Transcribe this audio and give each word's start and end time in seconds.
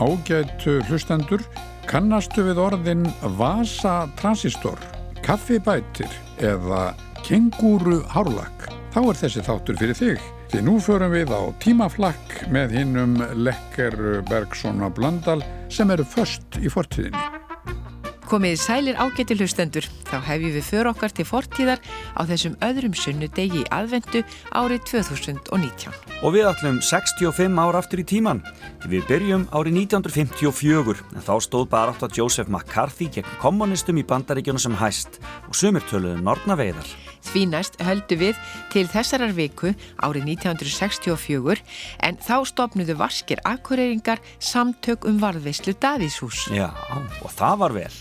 Ágætu 0.00 0.78
hlustendur, 0.88 1.42
kannastu 1.84 2.40
við 2.46 2.56
orðin 2.62 3.02
Vasa 3.36 4.06
transistor, 4.16 4.80
kaffibætir 5.20 6.08
eða 6.40 6.94
kengúru 7.26 7.98
hárlakk? 8.08 8.70
Þá 8.94 9.00
er 9.02 9.20
þessi 9.20 9.44
þáttur 9.44 9.80
fyrir 9.82 9.98
þig. 9.98 10.30
Því 10.50 10.62
nú 10.66 10.78
förum 10.80 11.12
við 11.12 11.34
á 11.36 11.42
tímaflakk 11.60 12.32
með 12.48 12.78
hinnum 12.78 13.18
Lekker 13.44 14.24
Bergson 14.30 14.80
og 14.88 14.96
Blöndal 14.96 15.44
sem 15.68 15.92
eru 15.92 16.08
först 16.08 16.56
í 16.64 16.72
fortíðinni. 16.72 17.29
Komið 18.30 18.60
sælir 18.62 18.94
ágæti 18.94 19.34
hlustendur, 19.34 19.82
þá 20.06 20.20
hefjum 20.22 20.52
við 20.54 20.62
för 20.62 20.86
okkar 20.86 21.10
til 21.10 21.24
fortíðar 21.26 21.80
á 22.14 22.22
þessum 22.28 22.52
öðrum 22.62 22.92
sunnudegi 22.94 23.64
í 23.64 23.70
aðvendu 23.74 24.22
árið 24.54 24.84
2019. 24.86 25.90
Og 26.22 26.36
við 26.36 26.46
ætlum 26.52 26.78
65 26.78 27.58
ára 27.58 27.80
aftur 27.82 28.04
í 28.04 28.06
tíman. 28.06 28.44
Við 28.86 29.02
byrjum 29.10 29.48
árið 29.50 29.80
1954, 29.82 31.02
en 31.10 31.26
þá 31.26 31.34
stóð 31.42 31.66
bara 31.74 31.90
átt 31.90 32.06
að 32.06 32.20
Joseph 32.22 32.46
McCarthy 32.46 33.10
gegn 33.18 33.36
kommunistum 33.42 33.98
í 33.98 34.06
bandaríkjuna 34.06 34.62
sem 34.62 34.78
hæst 34.78 35.18
og 35.48 35.58
sumirtöluðu 35.58 36.22
nortnaveiðar. 36.22 36.86
Því 37.30 37.44
næst 37.52 37.76
höldu 37.84 38.16
við 38.20 38.38
til 38.72 38.86
þessarar 38.90 39.34
viku 39.36 39.74
árið 40.02 40.30
1964 40.36 41.60
en 42.06 42.18
þá 42.20 42.36
stopnuðu 42.48 42.96
vaskir 43.00 43.42
akkureyringar 43.48 44.22
samtök 44.38 45.06
um 45.08 45.20
varðveislu 45.22 45.76
Davíðshús. 45.80 46.48
Já, 46.56 46.70
og 47.20 47.30
það 47.36 47.60
var 47.64 47.76
vel. 47.76 47.92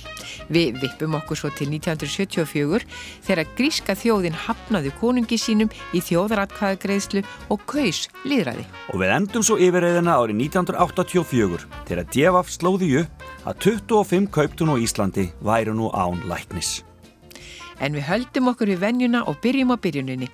Við 0.50 0.80
vippum 0.82 1.18
okkur 1.20 1.38
svo 1.38 1.52
til 1.54 1.70
1974 1.72 2.88
þegar 3.28 3.54
gríska 3.58 3.96
þjóðin 3.98 4.38
hafnaði 4.48 4.94
konungi 5.02 5.40
sínum 5.42 5.72
í 5.94 6.02
þjóðaratkvæðagreðslu 6.06 7.24
og 7.54 7.64
kaus 7.70 8.08
liðræði. 8.26 8.66
Og 8.94 9.02
við 9.04 9.16
endum 9.20 9.46
svo 9.46 9.60
yfirreyðina 9.62 10.18
árið 10.18 10.44
1984 10.50 11.66
þegar 11.90 12.12
Djefaf 12.14 12.54
slóði 12.54 12.94
upp 13.04 13.26
að 13.50 13.66
25 13.70 14.30
kauptun 14.34 14.74
á 14.74 14.76
Íslandi 14.82 15.30
væru 15.46 15.76
nú 15.78 15.90
án 15.94 16.22
læknis 16.30 16.80
en 17.80 17.96
við 17.96 18.08
höldum 18.10 18.52
okkur 18.54 18.74
við 18.74 18.84
vennjuna 18.84 19.24
og 19.28 19.40
byrjum 19.44 19.74
á 19.74 19.78
byrjuninni. 19.80 20.30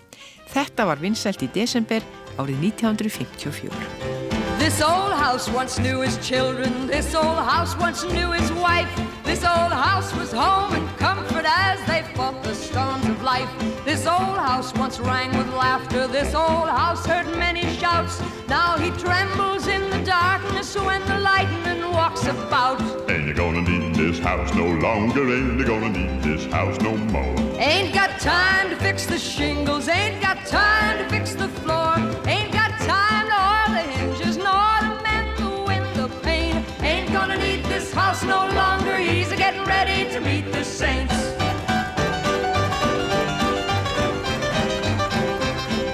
Þetta 0.54 0.86
var 0.90 1.02
vinsælt 1.02 1.46
í 1.46 1.50
desember 1.54 2.04
árið 2.38 2.70
1954. 2.72 4.24
This 4.58 4.82
old 4.82 5.14
house 5.14 5.50
once 5.50 5.78
knew 5.78 6.02
his 6.02 6.18
children. 6.26 6.88
This 6.88 7.14
old 7.14 7.38
house 7.38 7.76
once 7.78 8.04
knew 8.04 8.32
his 8.32 8.52
wife. 8.54 8.90
This 9.24 9.44
old 9.44 9.74
house 9.74 10.16
was 10.16 10.32
home 10.32 10.74
and 10.74 10.88
comfort 10.98 11.46
as 11.46 11.78
they 11.88 12.04
fought 12.16 12.42
the 12.42 12.56
storms 12.56 13.06
of 13.06 13.22
life. 13.22 13.50
This 13.84 14.08
old 14.08 14.38
house 14.38 14.74
once 14.74 15.00
rang 15.00 15.38
with 15.38 15.50
laughter. 15.54 16.08
This 16.08 16.34
old 16.34 16.70
house 16.70 17.06
heard 17.06 17.28
many 17.38 17.66
shouts. 17.78 18.22
Now 18.48 18.78
he 18.78 18.90
trembles 18.92 19.68
in 19.68 19.90
the 19.90 20.02
darkness 20.06 20.76
when 20.76 21.02
the 21.06 21.20
lightning 21.20 21.92
walks 21.92 22.26
about. 22.26 22.80
Ain't 23.10 23.28
you 23.28 23.34
gonna 23.34 23.62
need 23.62 23.75
this 23.96 24.20
house 24.20 24.54
no 24.54 24.68
longer 24.68 25.34
Ain't 25.34 25.66
gonna 25.66 25.90
need 25.90 26.22
this 26.22 26.46
house 26.46 26.80
no 26.82 26.96
more? 26.98 27.36
Ain't 27.60 27.94
got 27.94 28.20
time 28.20 28.70
to 28.70 28.76
fix 28.76 29.06
the 29.06 29.18
shingles 29.18 29.88
Ain't 29.88 30.22
got 30.22 30.46
time 30.46 30.98
to 30.98 31.10
fix 31.10 31.34
the 31.34 31.48
floor. 31.48 31.96
Ain't 32.28 32.52
got 32.52 32.72
time 32.80 33.28
to 33.32 33.38
oil 33.54 33.70
the 33.78 33.84
hinges 33.98 34.38
Nor 34.38 34.80
to 34.82 35.02
mend 35.04 35.38
the 35.38 35.64
window 35.64 36.08
pane 36.22 36.64
Ain't 36.82 37.12
gonna 37.12 37.38
need 37.38 37.64
this 37.66 37.94
house 37.94 38.24
no 38.24 38.48
longer 38.54 38.98
He's 38.98 39.32
a 39.32 39.38
getting 39.38 39.64
ready 39.64 40.10
to 40.12 40.20
meet 40.20 40.52
the 40.52 40.64
saints. 40.64 41.14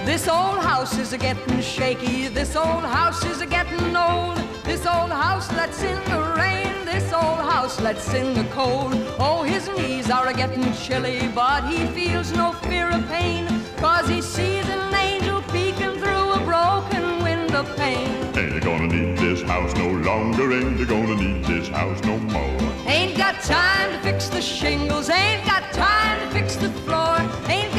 This 0.05 0.27
old 0.27 0.59
house 0.59 0.97
is 0.97 1.13
a 1.13 1.17
getting 1.17 1.61
shaky 1.61 2.27
This 2.27 2.55
old 2.55 2.83
house 2.83 3.23
is 3.25 3.41
a 3.41 3.45
getting 3.45 3.95
old. 3.95 4.37
This 4.63 4.85
old 4.85 5.11
house 5.11 5.51
lets 5.53 5.83
in 5.83 5.95
the 6.09 6.33
rain 6.37 6.70
This 6.91 7.13
old 7.13 7.39
house 7.39 7.79
lets 7.79 8.13
in 8.13 8.33
the 8.33 8.43
cold 8.51 8.91
Oh, 9.17 9.43
his 9.43 9.69
knees 9.69 10.11
are 10.11 10.27
a 10.27 10.33
getting 10.33 10.73
chilly 10.73 11.29
But 11.33 11.61
he 11.69 11.87
feels 11.87 12.33
no 12.33 12.51
fear 12.67 12.89
of 12.89 13.07
pain 13.07 13.47
Cause 13.77 14.09
he 14.09 14.21
sees 14.21 14.67
an 14.67 14.93
angel 14.93 15.41
peeking 15.53 15.95
through 16.01 16.33
a 16.33 16.39
broken 16.43 17.23
window 17.23 17.63
pane. 17.77 18.11
Ain't 18.35 18.61
gonna 18.61 18.87
need 18.87 19.17
this 19.17 19.41
house 19.41 19.73
no 19.75 19.87
longer? 19.87 20.51
Ain't 20.51 20.85
gonna 20.85 21.15
need 21.15 21.45
this 21.45 21.69
house 21.69 22.03
no 22.03 22.17
more? 22.17 22.71
Ain't 22.85 23.17
got 23.17 23.39
time 23.39 23.93
to 23.93 23.99
fix 23.99 24.27
the 24.27 24.41
shingles 24.41 25.09
Ain't 25.09 25.45
got 25.45 25.71
time 25.71 26.19
to 26.19 26.35
fix 26.35 26.57
the 26.57 26.69
floor 26.83 27.19
Ain't 27.47 27.73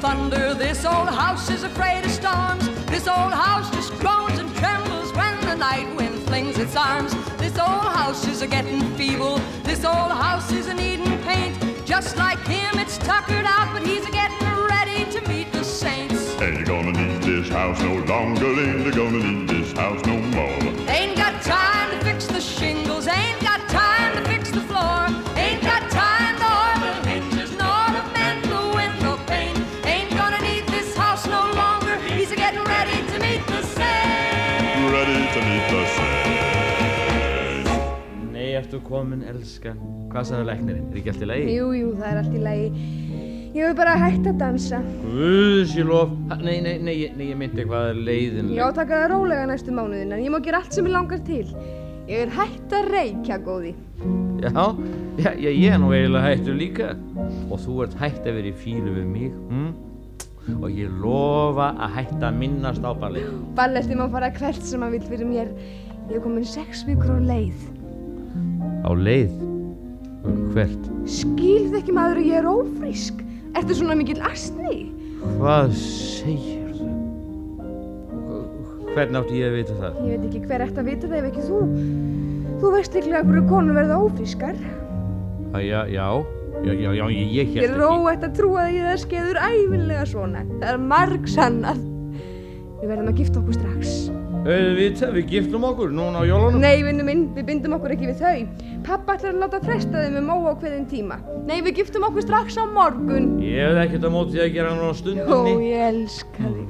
thunder. 0.00 0.54
This 0.54 0.84
old 0.84 1.08
house 1.08 1.50
is 1.50 1.64
afraid 1.64 2.04
of 2.04 2.10
storms. 2.10 2.68
This 2.86 3.08
old 3.08 3.32
house 3.32 3.68
just 3.70 3.92
groans 3.98 4.38
and 4.38 4.48
trembles 4.56 5.12
when 5.12 5.40
the 5.40 5.56
night 5.56 5.88
wind 5.96 6.22
flings 6.26 6.56
its 6.58 6.76
arms. 6.76 7.12
This 7.36 7.58
old 7.58 7.90
house 7.98 8.26
is 8.26 8.42
a 8.42 8.46
getting 8.46 8.80
feeble. 8.94 9.38
This 9.64 9.84
old 9.84 10.12
house 10.12 10.52
is 10.52 10.68
a 10.68 10.74
needing 10.74 11.18
paint. 11.22 11.56
Just 11.84 12.16
like 12.16 12.38
him, 12.46 12.78
it's 12.78 12.98
tuckered 12.98 13.44
out, 13.44 13.72
but 13.72 13.82
he's 13.84 14.06
a 14.06 14.10
getting 14.10 14.46
ready 14.72 15.10
to 15.10 15.20
meet 15.28 15.50
the 15.52 15.64
saints. 15.64 16.40
Ain't 16.40 16.66
gonna 16.66 16.92
need 16.92 17.22
this 17.22 17.48
house 17.48 17.80
no 17.80 17.94
longer 18.04 18.46
Ain't 18.46 18.94
gonna 18.94 19.18
need 19.18 19.48
this 19.48 19.72
house 19.72 20.04
no 20.06 20.16
more 20.16 20.87
meet 35.46 35.68
the 35.72 35.82
saints 35.94 36.58
Nei, 38.32 38.48
ertu 38.58 38.80
komin, 38.86 39.24
elskan 39.28 39.78
Hvað 40.12 40.30
sagði 40.30 40.48
læknirinn? 40.50 40.86
Er 40.92 41.00
ekki 41.00 41.12
allt 41.12 41.24
í 41.24 41.28
lagi? 41.32 41.56
Jú, 41.58 41.66
jú, 41.76 41.88
það 41.98 42.08
er 42.10 42.20
allt 42.22 42.34
í 42.34 42.42
lagi. 42.44 42.68
Ég 43.56 43.64
hef 43.64 43.76
bara 43.78 43.94
hægt 43.98 44.26
að 44.28 44.38
dansa. 44.40 44.78
Guðs 45.02 45.74
ég 45.76 45.88
lof 45.88 46.12
Nei, 46.44 46.58
nei, 46.64 46.76
nei, 46.78 46.94
nei, 47.16 47.26
ég 47.30 47.36
myndi 47.40 47.64
hvað 47.68 47.90
er 47.94 48.00
leiðinleg 48.08 48.56
Ég 48.56 48.62
á 48.64 48.68
að 48.68 48.78
taka 48.82 49.02
það 49.02 49.10
rólega 49.14 49.48
næstu 49.50 49.74
mánuðin 49.74 50.14
en 50.16 50.24
ég 50.24 50.32
má 50.32 50.38
gera 50.44 50.62
allt 50.62 50.76
sem 50.76 50.88
ég 50.88 50.94
langar 50.94 51.20
til. 51.26 51.44
Ég 52.08 52.24
er 52.24 52.32
hægt 52.38 52.72
að 52.76 52.88
reykja, 52.94 53.40
góði. 53.44 53.74
Já, 54.38 54.52
já, 55.18 55.32
já, 55.34 55.50
ég 55.50 55.74
er 55.74 55.80
nú 55.82 55.90
eiginlega 55.90 56.28
hættur 56.28 56.54
líka 56.54 56.92
Og 57.50 57.58
þú 57.58 57.80
ert 57.82 57.96
hætt 57.98 58.22
að 58.22 58.36
vera 58.38 58.52
í 58.52 58.54
fílu 58.54 58.92
við 58.94 59.08
mig 59.10 59.32
hm? 59.50 59.72
Og 60.56 60.68
ég 60.72 60.92
lofa 61.02 61.72
að 61.76 61.96
hætta 61.98 62.30
að 62.30 62.38
minnast 62.40 62.84
á 62.84 62.92
balli 62.96 63.24
Balletti 63.58 63.96
má 63.98 64.06
fara 64.12 64.30
hvert 64.32 64.62
sem 64.64 64.82
hann 64.82 64.94
vil 64.96 65.04
fyrir 65.04 65.28
mér. 65.28 65.50
Ég 66.08 66.16
hef 66.16 66.24
komin 66.24 66.46
sex 66.48 66.86
vikur 66.88 67.12
á 67.12 67.20
leið. 67.20 67.66
Á 68.88 68.90
leið? 68.96 69.34
Hvert? 70.54 70.88
Skilð 71.08 71.76
ekki 71.78 71.94
maður 71.96 72.22
að 72.22 72.30
ég 72.30 72.40
er 72.40 72.48
ófrísk? 72.48 73.20
Ertu 73.58 73.76
svona 73.76 73.96
mikill 73.98 74.22
astni? 74.24 74.88
Hvað 75.38 75.74
segir 75.76 76.72
þú? 76.78 76.88
Hvernig 78.94 79.20
átti 79.20 79.38
ég 79.38 79.50
að 79.50 79.58
vita 79.58 79.76
það? 79.78 80.00
Ég 80.08 80.16
veit 80.16 80.26
ekki 80.30 80.42
hver 80.48 80.64
ætti 80.64 80.82
að 80.82 80.90
vita 80.90 81.12
það 81.12 81.20
ef 81.20 81.28
ekki 81.28 81.46
þú. 81.46 81.60
Þú 82.58 82.74
veist 82.74 82.96
líklega 82.96 83.24
hverju 83.28 83.44
konur 83.52 83.78
verða 83.78 84.00
ófrískar. 84.02 84.58
Að, 85.52 85.62
já, 85.68 85.80
já, 85.92 86.06
já, 86.64 86.72
já, 86.72 86.90
já, 86.98 87.04
ég, 87.12 87.32
ég 87.32 87.52
Ég 87.54 87.58
hélt 87.58 87.76
er 87.76 87.84
óætt 87.86 88.24
að 88.26 88.36
trúa 88.38 88.64
að 88.66 88.76
ég 88.76 88.86
það 88.88 89.02
skeður 89.04 89.40
æfinlega 89.48 90.06
svona. 90.08 90.44
Það 90.58 90.70
er 90.72 90.80
marg 90.92 91.28
sannað. 91.30 91.84
Við 92.78 92.88
verðum 92.92 93.10
að 93.10 93.20
gifta 93.22 93.40
okkur 93.42 93.58
strax. 93.58 93.94
Auðvitað, 94.48 95.14
við 95.16 95.24
giftum 95.32 95.64
okkur 95.66 95.90
núna 95.92 96.22
á 96.22 96.24
jólunum 96.24 96.62
Nei, 96.62 96.78
vinnu 96.86 97.04
minn, 97.04 97.24
við 97.34 97.48
bindum 97.50 97.74
okkur 97.76 97.92
ekki 97.96 98.06
við 98.12 98.20
þau. 98.22 98.68
Pappa 98.86 99.16
ætlar 99.18 99.34
að 99.34 99.42
láta 99.42 99.60
fresta 99.64 100.04
þeim 100.04 100.18
um 100.20 100.30
óákveðin 100.36 100.86
tíma. 100.88 101.18
Nei, 101.48 101.58
við 101.66 101.80
giftum 101.82 102.06
okkur 102.08 102.24
strax 102.24 102.56
á 102.56 102.64
morgun. 102.70 103.32
Ég 103.42 103.58
hef 103.66 103.82
ekkert 103.82 104.06
á 104.06 104.10
móti 104.14 104.36
því 104.38 104.44
að 104.46 104.54
gera 104.54 104.70
hann 104.72 104.84
á 104.86 104.88
Ó, 104.88 104.98
stundinni 105.02 105.72
ég 105.72 105.88
elska 105.90 106.52
þig. 106.54 106.68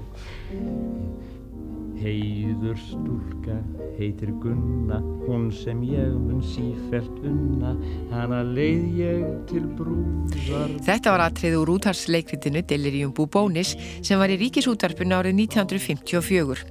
Heiður 1.99 2.81
stúlka 2.89 3.61
heitir 3.99 4.31
Gunna 4.41 5.01
hún 5.27 5.51
sem 5.53 5.83
ég 5.85 6.15
mun 6.17 6.41
sífelt 6.41 7.19
unna, 7.27 7.75
hana 8.13 8.41
leið 8.47 8.85
ég 8.97 9.25
til 9.51 9.67
brúðar. 9.77 10.73
Þetta 10.87 11.15
var 11.15 11.25
aðtrið 11.27 11.59
úr 11.61 11.73
útarsleikritinu 11.75 12.63
Delirium 12.69 13.13
Bubónis 13.17 13.75
sem 14.01 14.21
var 14.21 14.33
í 14.33 14.39
ríkisútarpun 14.41 15.13
árið 15.19 15.43
1954. 15.45 16.65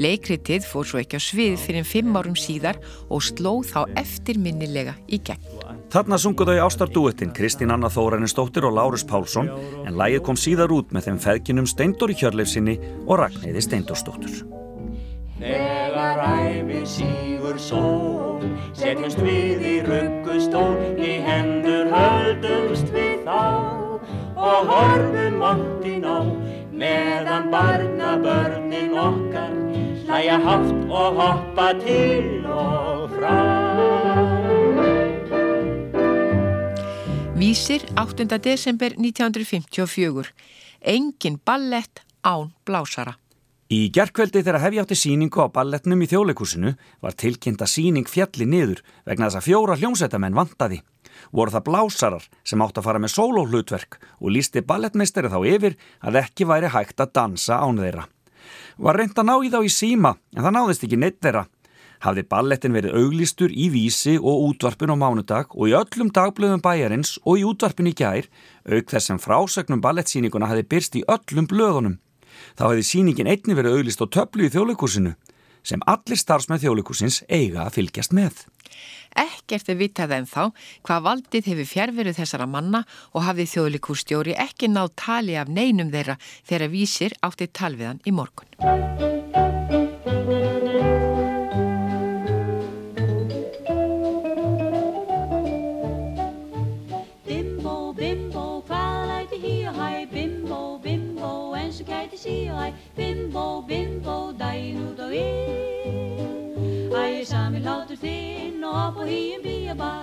Leikritið 0.00 0.66
fór 0.66 0.88
svo 0.88 1.02
ekki 1.02 1.20
á 1.20 1.22
svið 1.22 1.58
fyrir 1.62 1.86
fimm 1.86 2.16
árum 2.18 2.38
síðar 2.38 2.80
og 3.08 3.22
slóð 3.22 3.70
þá 3.70 3.80
eftirminnilega 4.00 4.96
í 5.06 5.20
gegn. 5.22 5.46
Þarna 5.90 6.18
sunguðu 6.22 6.54
í 6.58 6.62
ástardúettinn 6.62 7.34
Kristín 7.34 7.74
Anna 7.74 7.90
Þóræninsdóttir 7.90 8.66
og 8.66 8.76
Lárus 8.78 9.06
Pálsson 9.06 9.50
en 9.84 9.98
lægið 9.98 10.24
kom 10.26 10.38
síðar 10.38 10.74
út 10.74 10.94
með 10.94 11.10
þeim 11.10 11.20
feðkinum 11.26 11.70
Steindóri 11.70 12.18
Hjörleifsinni 12.18 12.78
og 13.06 13.18
Ragnæði 13.22 13.66
Steindórsdóttur. 13.66 14.42
Sígur 16.90 17.54
sól, 17.62 18.42
setjumst 18.74 19.20
við 19.22 19.60
í 19.62 19.74
ruggustól, 19.86 20.74
í 20.98 21.12
hendur 21.22 21.86
höldumst 21.92 22.90
við 22.90 23.22
þá 23.28 23.42
og 24.34 24.70
horfum 24.72 25.38
ondin 25.52 26.02
á, 26.02 26.18
meðan 26.74 27.46
barna 27.52 28.16
börnin 28.24 28.96
okkar, 28.98 29.54
hlæja 30.02 30.40
haft 30.42 30.90
og 30.90 31.22
hoppa 31.22 31.70
til 31.84 32.42
og 32.50 33.14
frá. 33.14 33.38
Vísir 37.38 37.86
8. 37.94 38.26
desember 38.42 38.98
1954. 38.98 40.34
Engin 40.82 41.38
ballett 41.46 42.02
án 42.26 42.50
blásara. 42.66 43.14
Í 43.70 43.84
gerðkveldi 43.94 44.40
þegar 44.42 44.64
hefja 44.64 44.82
átti 44.82 44.96
síningu 44.98 45.44
á 45.46 45.46
ballettnum 45.54 46.00
í 46.02 46.08
þjóðleikúsinu 46.10 46.72
var 47.04 47.14
tilkynnt 47.14 47.60
að 47.62 47.70
síning 47.70 48.08
fjalli 48.10 48.48
niður 48.50 48.80
vegna 49.06 49.28
þess 49.28 49.38
að 49.38 49.46
fjóra 49.46 49.76
hljómsveitamenn 49.78 50.34
vantaði. 50.34 50.80
Voru 51.30 51.54
það 51.54 51.66
blásarar 51.68 52.26
sem 52.42 52.64
átt 52.64 52.80
að 52.80 52.88
fara 52.88 53.02
með 53.02 53.14
sólóhlutverk 53.14 54.00
og 54.18 54.34
lísti 54.34 54.64
ballettmeisteri 54.66 55.30
þá 55.30 55.38
yfir 55.52 55.78
að 56.02 56.18
ekki 56.24 56.48
væri 56.50 56.72
hægt 56.74 56.98
að 56.98 57.14
dansa 57.20 57.60
án 57.62 57.78
þeirra. 57.78 58.08
Var 58.82 58.98
reynd 58.98 59.22
að 59.22 59.30
ná 59.30 59.34
í 59.38 59.54
þá 59.54 59.60
í 59.62 59.72
síma 59.78 60.14
en 60.34 60.42
það 60.42 60.56
náðist 60.58 60.88
ekki 60.88 60.98
neitt 60.98 61.22
þeirra 61.22 61.46
hafði 62.02 62.26
ballettin 62.26 62.74
verið 62.74 62.98
auglýstur 62.98 63.54
í 63.54 63.70
vísi 63.70 64.18
og 64.18 64.50
útvarpin 64.50 64.90
á 64.90 64.96
mánudag 64.98 65.54
og 65.54 65.70
í 65.70 65.78
öllum 65.78 66.10
dagblöðum 66.10 66.62
bæjarins 66.64 67.20
og 67.22 67.38
í 67.38 67.46
útvarpin 67.46 67.92
í 67.92 67.94
gær, 67.94 68.26
auk 68.66 68.90
þess 68.90 69.12
sem 69.12 69.20
frásögnum 69.20 69.84
ballettsýninguna 69.84 70.48
hafði 70.50 70.70
byrst 70.72 70.96
í 70.96 71.06
öllum 71.06 71.46
blöðunum. 71.46 72.00
Þá 72.58 72.64
hefði 72.70 72.86
síningin 72.86 73.30
einni 73.30 73.56
verið 73.58 73.80
auglýst 73.80 74.02
á 74.02 74.06
töflu 74.06 74.46
í 74.46 74.52
þjóðleikursinu, 74.52 75.14
sem 75.62 75.84
allir 75.90 76.20
starfsmenn 76.20 76.62
þjóðleikursins 76.62 77.22
eiga 77.28 77.66
að 77.66 77.76
fylgjast 77.78 78.16
með. 78.16 78.46
Ekkert 79.18 79.68
er 79.72 79.78
vitað 79.80 80.14
en 80.14 80.28
þá 80.30 80.42
hvað 80.86 81.06
valdið 81.08 81.50
hefur 81.50 81.70
fjærveru 81.72 82.14
þessara 82.14 82.46
manna 82.46 82.84
og 83.10 83.26
hafði 83.26 83.48
þjóðleikúrstjóri 83.54 84.38
ekki 84.38 84.70
náð 84.70 84.94
tali 85.02 85.38
af 85.40 85.50
neinum 85.50 85.90
þeirra 85.90 86.18
þegar 86.46 86.74
vísir 86.74 87.18
átti 87.26 87.50
talviðan 87.50 88.02
í 88.06 88.14
morgun. 88.14 89.49
Æ, 102.70 102.72
bimbo, 102.96 103.62
bimbo, 103.68 104.32
daginn 104.38 104.78
út 104.88 105.00
og 105.00 105.14
inn. 105.14 106.92
Æ, 106.94 107.24
sami 107.24 107.60
látur 107.66 107.98
þinn 108.02 108.64
og 108.64 108.74
upp 108.86 108.96
á 109.02 109.04
hýjum 109.10 109.42
bíabæ. 109.46 109.94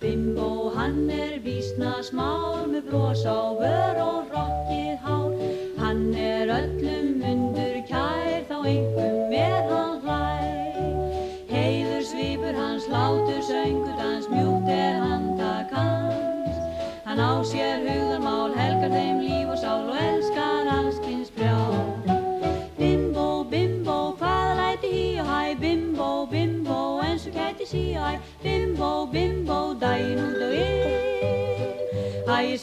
Bimbo, 0.00 0.70
hann 0.76 1.10
er 1.10 1.38
vísna 1.46 2.02
smár 2.02 2.66
með 2.72 2.90
bros 2.90 3.24
á 3.26 3.40
vör 3.60 3.96
og 4.10 4.22
rokkið 4.34 4.96
hár. 5.04 5.32
Hann 5.78 6.14
er 6.14 6.46
öllum 6.58 7.03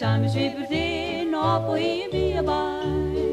sami 0.01 0.29
svipur 0.33 0.65
þinn 0.65 1.35
og 1.37 1.67
búið 1.67 1.83
í 1.85 2.07
bíabæ 2.09 3.30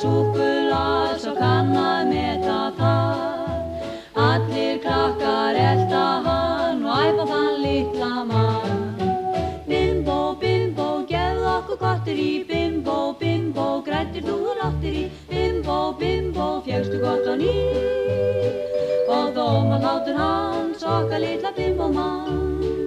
súkulas 0.00 1.26
og 1.28 1.36
kann 1.36 1.74
að 1.76 2.08
meta 2.08 2.60
það. 2.78 3.74
Allir 4.26 4.80
krakkar 4.84 5.58
elda 5.60 6.04
hann 6.26 6.84
og 6.86 7.02
æfa 7.04 7.26
þann 7.32 7.58
litla 7.64 8.10
mann. 8.30 8.80
Bimbo, 9.68 10.18
bimbo, 10.40 10.88
gefð 11.10 11.46
okkur 11.54 11.80
gottir 11.84 12.22
í 12.24 12.32
Bimbo, 12.48 12.98
bimbo, 13.20 13.68
grættir 13.86 14.24
þú 14.28 14.38
og 14.54 14.62
láttir 14.64 15.00
í. 15.04 15.06
Bimbo, 15.30 15.78
bimbo, 16.00 16.50
fjögstu 16.66 17.02
gott 17.04 17.28
og 17.34 17.44
ný. 17.44 17.56
Og 19.10 19.34
þó 19.36 19.48
maður 19.68 19.88
látur 19.88 20.22
hans 20.24 20.86
okkar 20.96 21.26
litla 21.26 21.52
bimbo 21.56 21.92
mann 21.92 22.79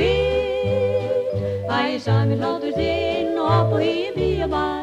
inn. 0.00 0.60
Hæ, 1.70 1.98
sami 2.04 2.36
svipur 2.40 2.72
þinn 2.76 3.38
og 3.38 3.50
upp 3.60 3.72
og 3.76 3.82
í 3.84 3.94
um 4.08 4.14
bíabæ. 4.18 4.80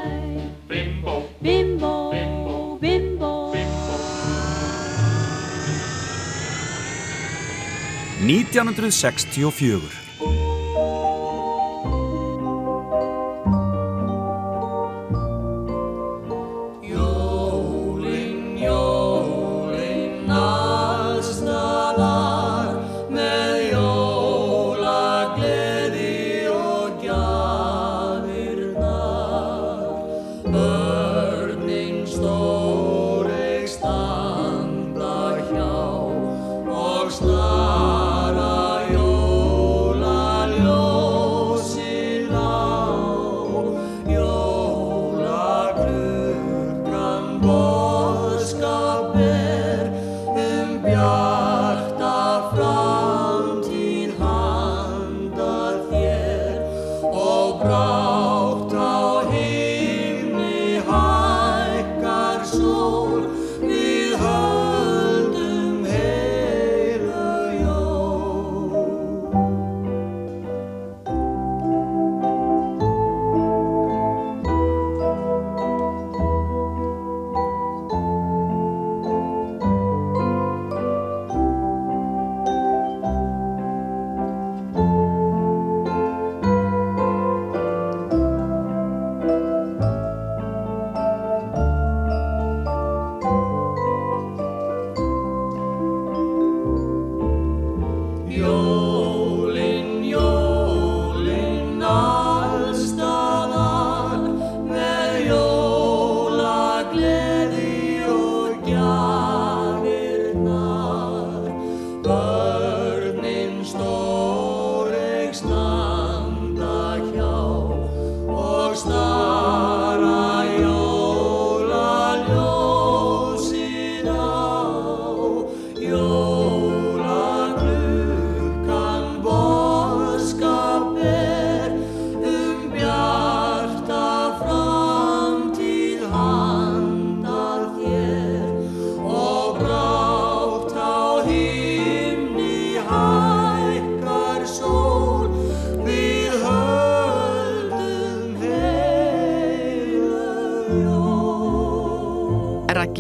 hundruð 8.78 8.94
sextíu 8.94 9.48
og 9.48 9.54
fjögur 9.54 9.97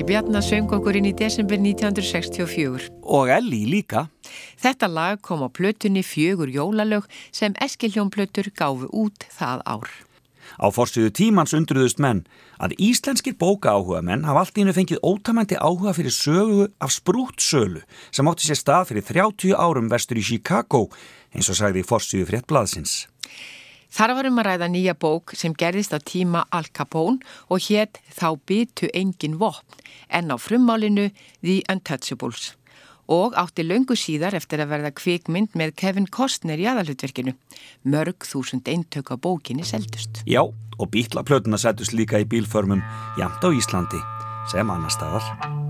Bjarnar 0.07 0.39
söng 0.39 0.71
okkur 0.71 0.95
inn 0.95 1.09
í 1.09 1.11
desember 1.11 1.57
1964. 1.59 2.85
Og 3.11 3.27
Elli 3.27 3.65
líka. 3.67 4.05
Þetta 4.55 4.87
lag 4.87 5.19
kom 5.19 5.43
á 5.43 5.51
plötunni 5.51 5.99
Fjögur 5.99 6.47
jólalög 6.47 7.09
sem 7.35 7.51
Eskiljónplötur 7.59 8.47
gáfu 8.55 8.87
út 8.87 9.27
það 9.35 9.65
ár. 9.67 9.91
Á 10.63 10.71
fórsýðu 10.71 11.11
tímans 11.11 11.51
undruðust 11.57 11.99
menn 11.99 12.23
að 12.55 12.77
íslenskir 12.79 13.35
bóka 13.35 13.75
áhuga 13.75 13.99
menn 13.99 14.23
hafa 14.23 14.45
allt 14.45 14.63
ínu 14.63 14.71
fengið 14.77 15.03
ótamændi 15.03 15.59
áhuga 15.59 15.91
fyrir 15.97 16.15
sögu 16.15 16.69
af 16.79 16.95
sprútsölu 16.95 17.83
sem 18.07 18.31
átti 18.31 18.47
sér 18.47 18.61
stað 18.63 18.87
fyrir 18.93 19.07
30 19.11 19.59
árum 19.59 19.91
vestur 19.91 20.23
í 20.23 20.23
Chicago 20.23 20.85
eins 21.35 21.51
og 21.51 21.59
sagði 21.59 21.83
í 21.83 21.89
fórsýðu 21.91 22.31
fréttblaðsins. 22.31 23.09
Þar 23.94 24.13
varum 24.17 24.39
að 24.41 24.48
ræða 24.50 24.70
nýja 24.72 24.94
bók 25.00 25.34
sem 25.38 25.56
gerðist 25.56 25.96
á 25.96 26.00
tíma 26.03 26.46
Al 26.51 26.67
Capone 26.74 27.24
og 27.50 27.63
hétt 27.70 28.01
Þá 28.13 28.29
byttu 28.46 28.91
engin 28.94 29.39
vopn 29.39 29.82
en 30.10 30.32
á 30.32 30.36
frummálinu 30.39 31.10
The 31.41 31.62
Untouchables 31.72 32.53
og 33.08 33.38
átti 33.39 33.63
löngu 33.63 33.96
síðar 33.96 34.36
eftir 34.36 34.62
að 34.62 34.74
verða 34.74 34.91
kvikmynd 34.96 35.56
með 35.56 35.75
Kevin 35.79 36.10
Costner 36.12 36.60
í 36.60 36.67
aðalhutverkinu. 36.67 37.38
Mörg 37.88 38.27
þúsund 38.27 38.67
eintök 38.67 39.13
á 39.13 39.15
bókinni 39.15 39.63
seldust. 39.63 40.24
Já, 40.27 40.44
og 40.44 40.91
bítlaplötuna 40.91 41.60
seldust 41.62 41.96
líka 41.96 42.20
í 42.20 42.27
bílförmum 42.27 42.84
jamt 43.20 43.48
á 43.48 43.50
Íslandi 43.50 44.03
sem 44.51 44.67
annar 44.67 44.91
staðar. 44.91 45.66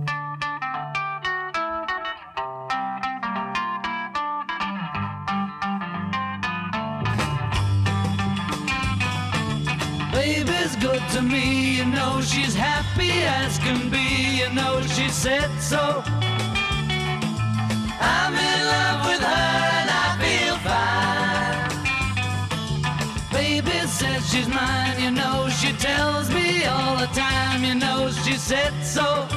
Good 10.80 11.02
to 11.12 11.22
me. 11.22 11.78
You 11.78 11.86
know 11.86 12.22
she's 12.22 12.56
happy 12.56 13.12
as 13.24 13.58
can 13.60 13.90
be. 13.90 14.40
You 14.40 14.50
know 14.54 14.82
she 14.82 15.10
said 15.10 15.50
so. 15.60 16.04
I'm 18.00 18.34
in 18.34 18.60
love 18.74 19.06
with 19.10 19.22
her 19.22 19.58
and 19.80 19.90
I 20.06 20.08
feel 20.24 20.58
fine. 20.68 21.72
Baby 23.32 23.88
says 23.88 24.30
she's 24.32 24.48
mine. 24.48 25.00
You 25.00 25.12
know 25.12 25.50
she 25.50 25.74
tells 25.74 26.30
me 26.30 26.66
all 26.66 26.98
the 26.98 27.08
time. 27.08 27.64
You 27.64 27.76
know 27.76 28.10
she 28.24 28.34
said 28.34 28.74
so. 28.84 29.28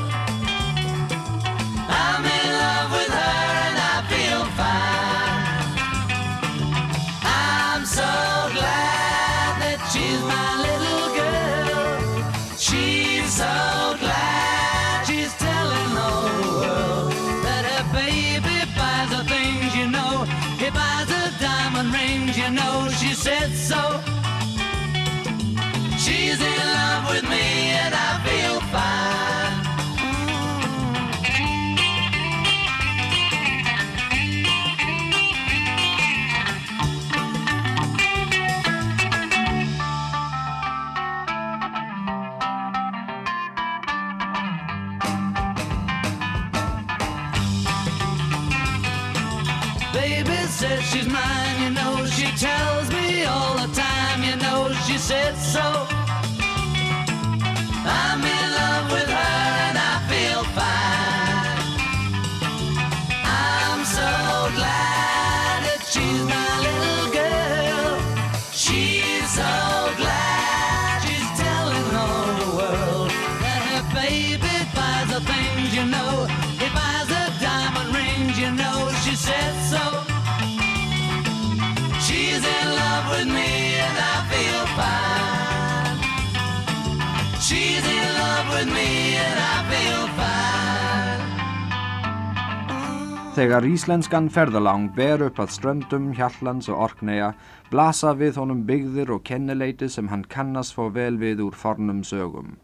Þegar 93.41 93.65
íslenskan 93.65 94.27
ferðalang 94.29 94.91
ber 94.93 95.23
upp 95.25 95.39
að 95.41 95.53
ströndum, 95.55 96.11
hjallands 96.13 96.67
og 96.69 96.77
orkneja, 96.85 97.31
blasa 97.71 98.11
við 98.13 98.37
honum 98.37 98.67
byggðir 98.69 99.09
og 99.15 99.23
kennileiti 99.25 99.87
sem 99.89 100.11
hann 100.11 100.27
kannast 100.29 100.75
fá 100.77 100.83
vel 100.93 101.15
við 101.17 101.39
úr 101.47 101.55
fornum 101.57 102.03
sögum. 102.05 102.59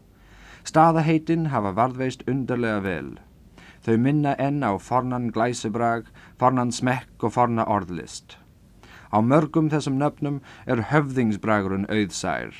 Staðaheitin 0.69 1.47
hafa 1.49 1.71
varðveist 1.79 2.21
undarlega 2.29 2.83
vel. 2.83 3.07
Þau 3.87 3.97
minna 4.03 4.35
enn 4.37 4.61
á 4.61 4.77
fornan 4.77 5.31
glæsubrag, 5.33 6.11
fornan 6.37 6.69
smekk 6.69 7.25
og 7.25 7.33
forna 7.33 7.65
orðlist. 7.65 8.35
Á 9.09 9.17
mörgum 9.17 9.71
þessum 9.73 9.97
nöfnum 9.97 10.37
er 10.69 10.83
höfðingsbragurinn 10.91 11.87
auðsær. 11.89 12.53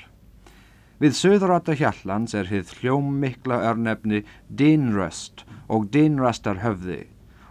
Við 0.98 1.14
söðuráta 1.20 1.78
hjallands 1.78 2.34
er 2.34 2.50
hitt 2.50 2.74
hljómmikla 2.80 3.62
örnefni 3.70 4.24
Dinröst 4.50 5.46
og 5.70 5.92
Dinrastar 5.94 6.64
höfði 6.66 7.04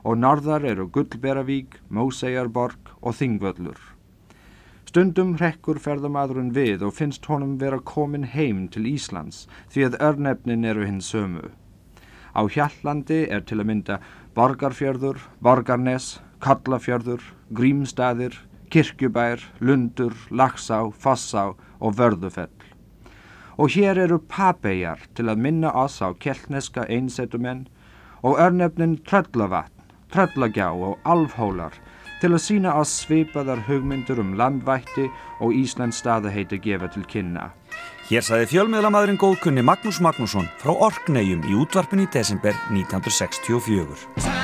og 0.06 0.20
norðar 0.22 0.62
eru 0.70 0.86
Gullberavík, 0.94 1.80
Mósegjarborg 1.90 2.94
og 3.02 3.16
Þingvöllur. 3.18 3.78
Stundum 4.86 5.34
rekkur 5.40 5.80
ferðamadurinn 5.82 6.52
við 6.54 6.84
og 6.86 6.94
finnst 6.94 7.26
honum 7.26 7.56
vera 7.58 7.82
komin 7.82 8.28
heim 8.30 8.68
til 8.70 8.86
Íslands 8.86 9.42
því 9.74 9.88
að 9.88 9.96
örnefnin 10.08 10.64
eru 10.64 10.86
hins 10.86 11.10
sömu. 11.10 11.50
Á 12.38 12.46
Hjallandi 12.46 13.24
er 13.32 13.42
til 13.48 13.58
að 13.58 13.68
mynda 13.72 13.98
Borgarfjörður, 14.36 15.18
Borgarnes, 15.42 16.20
Kallafjörður, 16.44 17.22
Grímstaðir, 17.50 18.38
Kirkjubær, 18.70 19.42
Lundur, 19.60 20.14
Laxá, 20.30 20.84
Fossá 20.92 21.48
og 21.80 21.96
Vörðufell. 21.98 22.52
Og 23.58 23.72
hér 23.72 23.98
eru 24.04 24.20
Papejar 24.20 25.00
til 25.16 25.30
að 25.32 25.40
minna 25.40 25.72
oss 25.72 25.98
á 26.04 26.12
keltneska 26.14 26.84
einsetumenn 26.92 27.66
og 28.22 28.38
örnefnin 28.38 29.00
Tröllavatn, 29.08 29.75
Tröllagjá 30.12 30.70
og 30.72 30.98
Alfhólar 31.04 31.74
til 32.20 32.32
að 32.32 32.42
sína 32.42 32.74
oss 32.80 32.94
svipaðar 33.02 33.60
hugmyndur 33.66 34.22
um 34.22 34.32
landvætti 34.38 35.08
og 35.44 35.52
Íslands 35.56 36.00
staðaheiti 36.00 36.60
gefa 36.64 36.88
til 36.92 37.04
kynna. 37.10 37.50
Hér 38.08 38.24
saði 38.24 38.48
fjölmiðlamadurinn 38.54 39.20
góðkunni 39.20 39.66
Magnús 39.66 40.00
Magnússon 40.04 40.48
frá 40.62 40.72
Orkneigjum 40.72 41.44
í 41.50 41.58
útvarpin 41.60 42.06
í 42.06 42.10
desember 42.14 42.56
1964. 42.70 44.35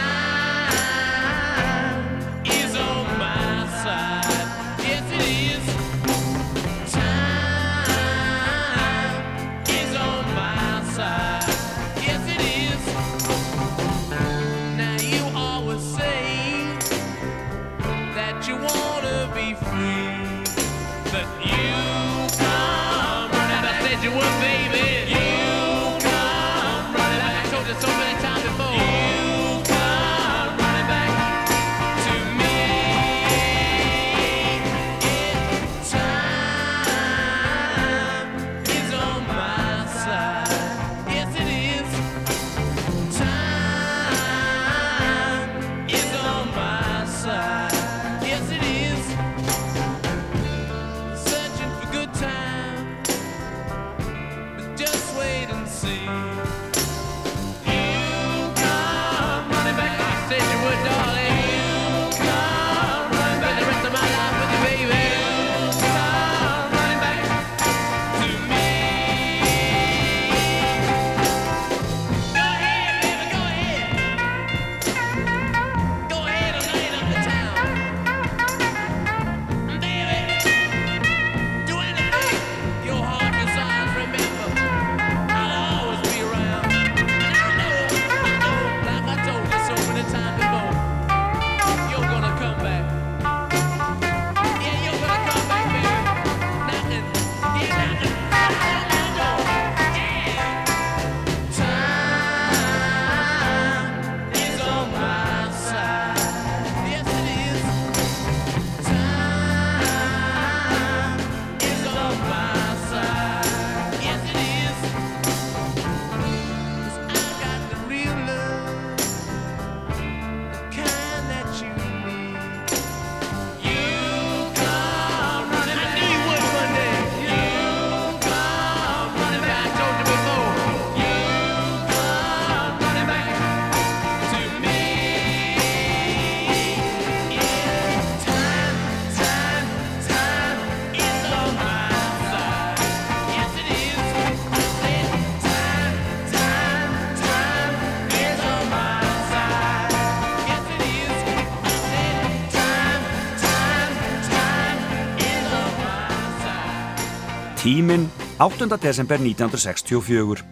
Tíminn 157.73 158.11
8. 158.39 158.77
desember 158.77 159.17
1964. 159.17 160.43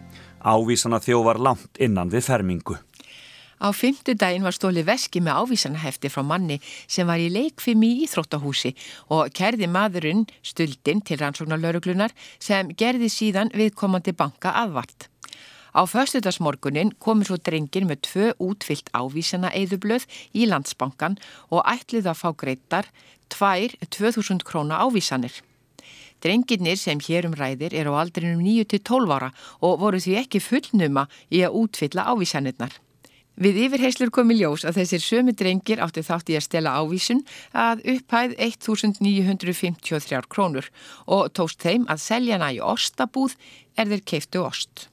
Ávísana 0.41 1.03
þjó 1.05 1.19
var 1.27 1.37
langt 1.37 1.77
innan 1.77 2.09
við 2.09 2.23
fermingu. 2.31 2.79
Á 3.61 3.69
fymtu 3.77 4.15
daginn 4.17 4.47
var 4.47 4.57
stóli 4.57 4.81
veski 4.89 5.21
með 5.21 5.43
ávísanahefti 5.43 6.09
frá 6.09 6.23
manni 6.25 6.57
sem 6.89 7.05
var 7.05 7.21
í 7.21 7.27
leikfimi 7.29 7.91
í 7.91 8.07
Íþróttahúsi 8.07 8.73
og 9.13 9.29
kerði 9.37 9.69
maðurinn 9.69 10.23
stuldin 10.41 11.05
til 11.05 11.19
rannsóknarlauruglunar 11.21 12.17
sem 12.41 12.73
gerði 12.73 13.13
síðan 13.13 13.53
viðkomandi 13.53 14.17
banka 14.17 14.55
aðvart. 14.63 15.11
Á 15.77 15.85
föstudagsmorgunin 15.85 16.95
komur 16.97 17.29
svo 17.29 17.37
drengin 17.37 17.91
með 17.93 18.01
tvö 18.09 18.33
útfyllt 18.49 18.89
ávísana 18.97 19.53
eðublöð 19.61 20.09
í 20.33 20.49
landsbankan 20.49 21.21
og 21.53 21.69
ætlið 21.69 22.09
að 22.15 22.21
fá 22.25 22.33
greitar 22.33 22.89
tvær 23.29 23.77
2000 23.93 24.41
króna 24.41 24.81
ávísanir. 24.89 25.37
Drengirnir 26.21 26.77
sem 26.77 27.01
hérum 27.01 27.35
ræðir 27.39 27.75
er 27.77 27.89
á 27.89 27.93
aldrinum 28.03 28.43
9-12 28.45 29.17
ára 29.17 29.33
og 29.65 29.81
voru 29.81 30.01
því 30.03 30.21
ekki 30.21 30.45
fullnuma 30.45 31.09
í 31.33 31.43
að 31.47 31.57
útfylla 31.63 32.07
ávísanirnar. 32.13 32.77
Við 33.41 33.57
yfirheyslur 33.65 34.11
komi 34.13 34.35
ljós 34.37 34.67
að 34.69 34.83
þessir 34.83 35.01
sömu 35.01 35.33
drengir 35.33 35.81
átti 35.81 36.03
þátt 36.05 36.29
í 36.29 36.37
að 36.37 36.45
stela 36.45 36.75
ávísun 36.77 37.23
að 37.57 37.81
upphæð 37.95 38.37
1953 38.37 40.29
krónur 40.29 40.69
og 41.09 41.33
tóst 41.33 41.65
þeim 41.65 41.89
að 41.89 42.05
selja 42.05 42.53
í 42.53 42.61
ostabúð 42.61 43.39
er 43.81 43.89
þeir 43.95 44.05
keiftu 44.13 44.45
ost. 44.45 44.91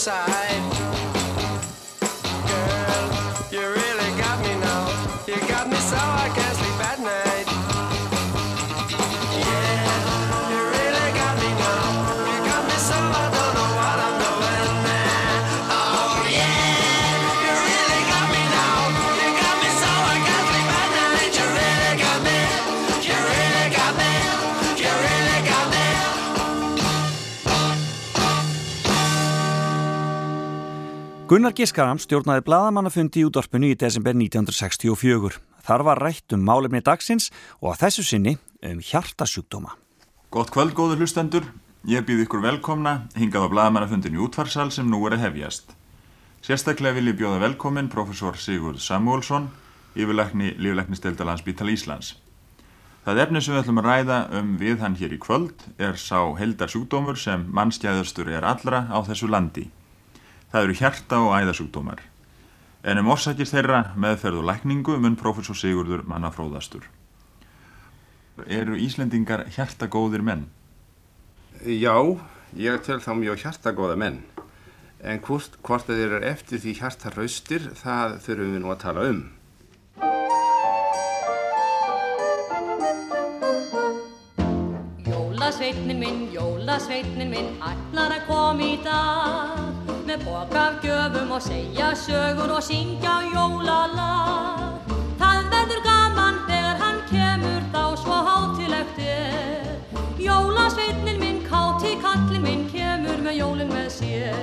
side. 0.00 0.69
Gunnar 31.30 31.52
Giskaram 31.54 31.94
stjórnaði 32.02 32.42
bladamannafundi 32.42 33.20
í 33.20 33.26
útvarpinu 33.28 33.68
í 33.70 33.76
desember 33.78 34.16
1964. 34.18 35.36
Þar 35.62 35.84
var 35.86 36.00
rætt 36.02 36.34
um 36.34 36.42
málefni 36.42 36.80
dagsins 36.82 37.28
og 37.60 37.68
að 37.70 37.84
þessu 37.84 38.02
sinni 38.08 38.32
um 38.66 38.80
hjartasjúkdóma. 38.82 39.76
Gott 40.34 40.50
kvöld, 40.50 40.74
góður 40.74 41.04
hlustendur. 41.04 41.46
Ég 41.86 42.02
býð 42.08 42.24
ykkur 42.24 42.42
velkomna 42.42 42.96
hingað 43.14 43.46
á 43.46 43.52
bladamannafundin 43.54 44.18
í 44.18 44.24
útvarsal 44.26 44.72
sem 44.74 44.90
nú 44.90 45.04
er 45.06 45.20
að 45.20 45.28
hefjast. 45.28 45.70
Sérstaklega 46.42 46.98
vil 46.98 47.12
ég 47.12 47.22
bjóða 47.22 47.44
velkomin 47.46 47.94
profesor 47.94 48.34
Sigurd 48.34 48.82
Samuelsson, 48.82 49.52
yfirleikni 49.94 50.56
Lífleiknistelda 50.58 51.30
landsbítal 51.30 51.70
Íslands. 51.70 52.16
Það 53.06 53.26
efni 53.28 53.38
sem 53.38 53.54
við 53.54 53.68
ætlum 53.68 53.84
að 53.84 53.92
ræða 53.92 54.22
um 54.40 54.56
við 54.58 54.82
hann 54.82 54.98
hér 54.98 55.14
í 55.14 55.22
kvöld 55.22 55.68
er 55.78 55.94
sá 55.94 56.26
heldarsjúkdómur 56.42 57.14
sem 57.14 57.46
mannskjæðastur 57.54 58.34
er 58.34 58.42
allra 58.42 58.88
á 58.90 58.98
þessu 59.06 59.30
landi. 59.30 59.70
Það 60.50 60.64
eru 60.66 60.74
hjarta 60.74 61.18
og 61.22 61.34
æðasjúkdómar. 61.38 62.00
En 62.82 62.98
um 62.98 63.10
orsakist 63.12 63.54
þeirra 63.54 63.92
meðferð 63.94 64.40
og 64.40 64.48
lækningu 64.48 64.96
mun 64.98 65.18
profesor 65.20 65.54
Sigurður 65.54 66.02
manna 66.10 66.32
fróðastur. 66.34 66.88
Eru 68.48 68.78
Íslendingar 68.80 69.44
hjartagóðir 69.54 70.24
menn? 70.26 70.48
Já, 71.62 71.94
ég 72.56 72.82
tel 72.82 72.98
þá 73.04 73.12
mjög 73.20 73.44
hjartagóða 73.44 73.98
menn. 74.00 74.22
En 75.00 75.20
hvort, 75.22 75.54
hvort 75.62 75.86
þeir 75.86 76.06
eru 76.08 76.22
eftir 76.32 76.60
því 76.60 76.74
hjartarraustir, 76.80 77.70
það 77.78 78.18
þurfum 78.24 78.56
við 78.56 78.64
nú 78.64 78.74
að 78.74 78.82
tala 78.82 79.06
um. 79.12 79.22
Jólasveitnin 85.06 86.02
minn, 86.02 86.22
jólasveitnin 86.34 87.32
minn, 87.32 87.52
allar 87.62 88.18
að 88.18 88.26
koma 88.28 88.66
í 88.66 88.80
dag 88.84 89.69
með 90.10 90.24
bók 90.26 90.54
af 90.58 90.74
gjöfum 90.82 91.30
og 91.30 91.42
segja 91.42 91.90
sögur 91.94 92.50
og 92.50 92.62
syngja 92.66 93.14
jólalag. 93.30 94.88
Það 95.20 95.44
verður 95.52 95.82
gaman 95.84 96.38
þegar 96.48 96.80
hann 96.82 96.98
kemur 97.10 97.66
þá 97.74 97.82
svo 98.00 98.16
hátilegt 98.26 98.98
er. 98.98 99.68
Jólasveitnin 100.18 101.20
minn, 101.22 101.38
káti 101.46 101.92
kallin 102.02 102.42
minn, 102.42 102.64
kemur 102.72 103.22
með 103.22 103.38
jólin 103.38 103.70
með 103.70 103.86
sér. 103.98 104.40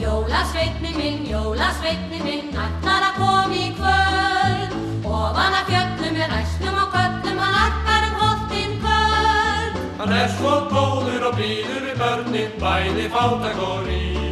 Jólasveitnin 0.00 0.96
minn, 0.96 1.28
jólasveitnin 1.28 2.24
minn, 2.24 2.48
ætlar 2.64 3.10
að 3.10 3.20
koma 3.20 3.60
í 3.60 3.68
kvöld. 3.76 4.78
Ofan 5.04 5.58
að 5.60 5.68
fjöllum 5.74 6.22
er 6.24 6.34
æsnum 6.38 6.80
og 6.86 6.96
köllum, 6.96 7.44
hann 7.44 7.60
arkar 7.66 8.08
um 8.08 8.16
holtinn 8.24 8.80
kvöld. 8.80 9.78
Hann 10.00 10.16
er 10.22 10.34
svo 10.38 10.56
góður 10.72 11.28
og 11.28 11.38
býður 11.42 11.86
við 11.90 12.00
börnin, 12.00 12.58
bæði 12.64 13.08
fátak 13.12 13.64
og 13.68 13.84
rík. 13.84 14.29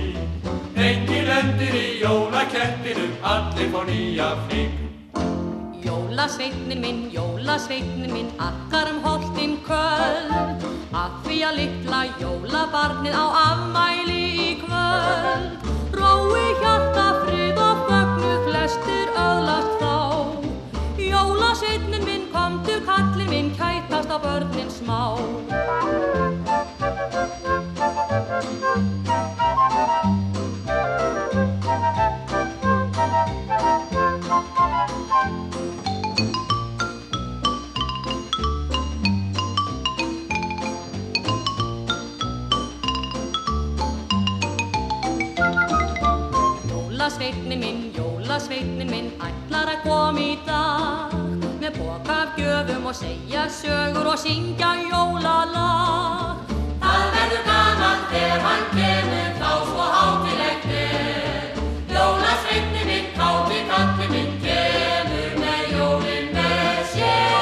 Lendir 1.39 1.75
í 1.79 2.01
jólakettinum, 2.03 3.11
allir 3.23 3.69
fór 3.71 3.85
nýja 3.87 4.33
flík. 4.49 4.73
Jólasveitnin 5.85 6.81
minn, 6.83 7.05
jólasveitnin 7.15 8.11
minn, 8.11 8.33
akkar 8.43 8.91
um 8.91 8.99
holtinn 9.05 9.55
köld. 9.69 10.65
Að 10.91 11.15
því 11.29 11.37
að 11.47 11.61
litla 11.61 12.01
jólabarnið 12.19 13.15
á 13.15 13.27
afmæli 13.45 14.25
í 14.35 14.49
kvöld. 14.65 15.71
Rói 15.95 16.43
hjarta 16.59 17.07
frið 17.23 17.63
og 17.69 17.87
fögnu 17.87 18.35
flestir 18.49 19.15
öðlast 19.15 19.79
þá. 19.79 19.95
Jólasveitnin 21.07 22.09
minn, 22.09 22.27
komtur 22.35 22.83
kallin 22.89 23.31
minn, 23.31 23.55
kætast 23.55 24.11
á 24.11 24.19
börnin 24.27 24.75
smá. 24.75 25.03
Jólasveitnin 47.29 47.59
minn, 47.61 47.93
jólasveitnin 47.93 48.89
minn, 48.89 49.09
ætlar 49.21 49.69
að 49.69 49.83
koma 49.85 50.17
í 50.17 50.39
dag 50.47 51.13
með 51.61 51.77
boka 51.77 52.15
af 52.25 52.39
gjöfum 52.41 52.89
og 52.89 52.97
segja 52.97 53.43
sögur 53.53 54.09
og 54.15 54.17
syngja 54.17 54.71
jólalag. 54.89 56.41
Það 56.81 57.05
verður 57.19 57.45
gaman 57.51 58.01
þegar 58.15 58.41
hann 58.47 58.65
kemur 58.73 59.31
þá 59.43 59.53
svo 59.69 59.85
hátilegt 59.99 60.65
er. 60.81 61.53
Jólasveitnin 61.93 62.87
minn, 62.95 63.13
káti 63.21 63.61
kallin 63.75 64.11
minn, 64.17 64.33
kemur 64.49 65.31
með 65.45 65.63
jólin 65.77 66.27
með 66.33 66.81
sér. 66.97 67.33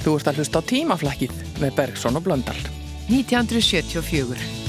Þú 0.00 0.10
ert 0.16 0.32
að 0.32 0.40
hlusta 0.40 0.56
á 0.56 0.68
tímaflækið 0.72 1.36
með 1.60 1.76
Bergson 1.82 2.16
og 2.16 2.24
Blöndal. 2.24 2.81
1974 3.08 4.61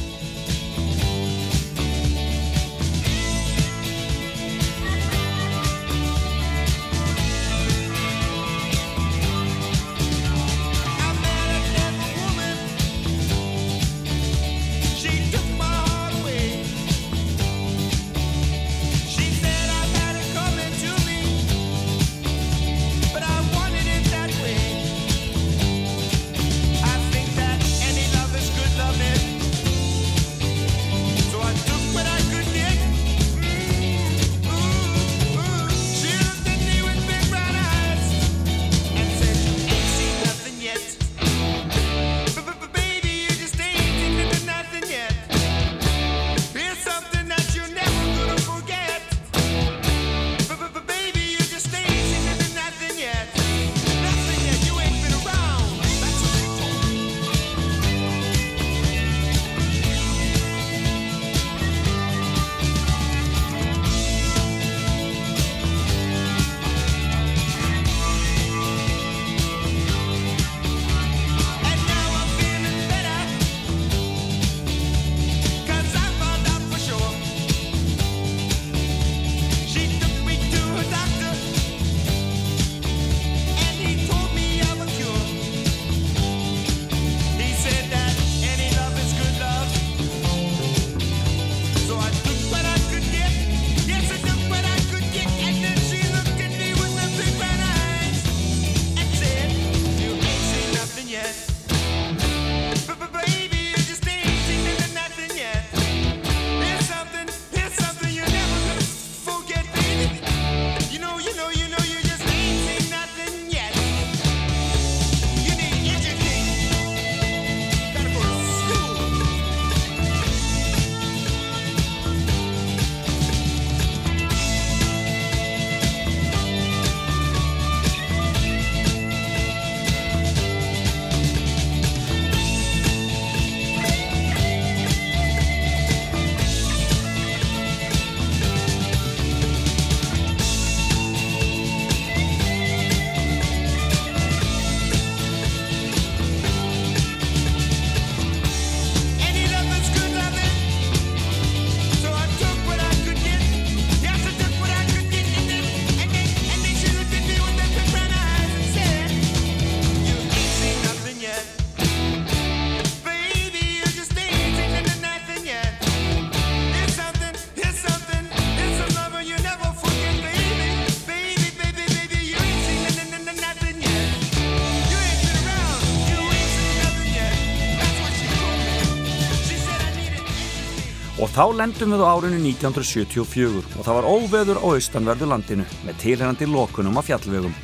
þá 181.34 181.43
lendum 181.58 181.93
við 181.96 182.04
á 182.06 182.08
árinu 182.13 182.39
1974 182.46 183.78
og 183.80 183.86
það 183.86 183.98
var 183.98 184.10
óveður 184.10 184.62
á 184.62 184.67
austanverðu 184.69 185.30
landinu 185.32 185.67
með 185.86 186.02
tilherandi 186.04 186.48
lokunum 186.50 187.00
af 187.02 187.10
fjallvegum. 187.10 187.56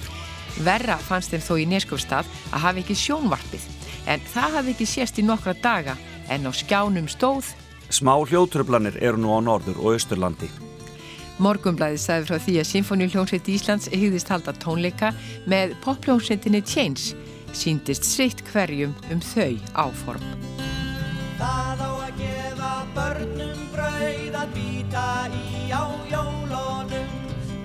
Verra 0.65 0.97
fannst 0.97 1.31
þeim 1.33 1.45
þó 1.45 1.53
í 1.61 1.67
Neskjöfstað 1.69 2.29
að 2.49 2.63
hafi 2.65 2.83
ekki 2.83 2.97
sjónvarpið 2.97 3.67
en 4.09 4.23
það 4.33 4.57
hafi 4.57 4.73
ekki 4.73 4.87
sést 4.89 5.21
í 5.21 5.25
nokkra 5.25 5.53
daga 5.61 5.95
en 6.33 6.49
á 6.49 6.51
skjánum 6.51 7.09
stóð 7.11 7.53
Smá 7.89 8.13
hljótröflanir 8.21 8.99
eru 9.01 9.17
nú 9.17 9.33
á 9.33 9.41
norður 9.41 9.79
og 9.81 9.95
austurlandi. 9.95 10.49
Morgumblæði 11.41 11.97
sagði 12.01 12.27
frá 12.27 12.37
því 12.43 12.55
að 12.59 12.69
Sinfoníuljónsveit 12.69 13.49
Íslands 13.49 13.89
hýðist 13.89 14.29
halda 14.29 14.53
tónleika 14.61 15.13
með 15.49 15.73
popljónsveitinni 15.85 16.61
Change 16.67 17.15
síndist 17.55 18.05
sitt 18.05 18.43
hverjum 18.51 18.93
um 19.09 19.23
þau 19.23 19.55
áform. 19.73 20.25
Það 21.39 21.81
á 21.81 21.89
að 21.89 22.11
gefa 22.19 22.73
börnum 22.93 23.38
brauð 23.99 24.35
að 24.39 24.51
býta 24.55 25.07
í 25.35 25.67
á 25.75 25.83
jólunum. 26.07 27.09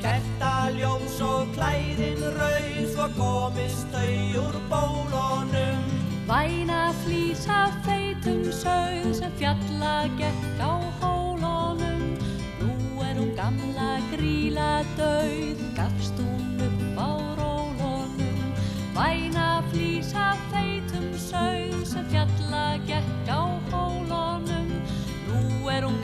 Kertaljós 0.03 1.21
og 1.23 1.53
klæðin 1.55 2.23
rauð 2.35 2.81
svo 2.91 3.07
komist 3.15 3.95
þau 3.95 4.43
úr 4.43 4.59
bólunum. 4.73 5.85
Væna 6.27 6.89
flýsa 7.05 7.69
feitum 7.87 8.43
sögð 8.51 9.13
sem 9.21 9.37
fjalla 9.39 9.95
gekk 10.19 10.59
á 10.59 10.75
hólunum. 11.01 12.03
Nú 12.59 13.05
er 13.07 13.15
hún 13.21 13.33
gamla 13.39 14.01
gríla 14.11 14.83
döð, 14.99 15.64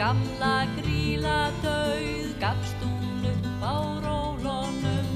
gamla 0.00 0.64
gríla 0.80 1.52
döð, 1.62 2.32
gafst 2.40 2.80
hún 2.80 3.24
upp 3.28 3.60
á 3.60 3.76
rólunum. 4.00 5.08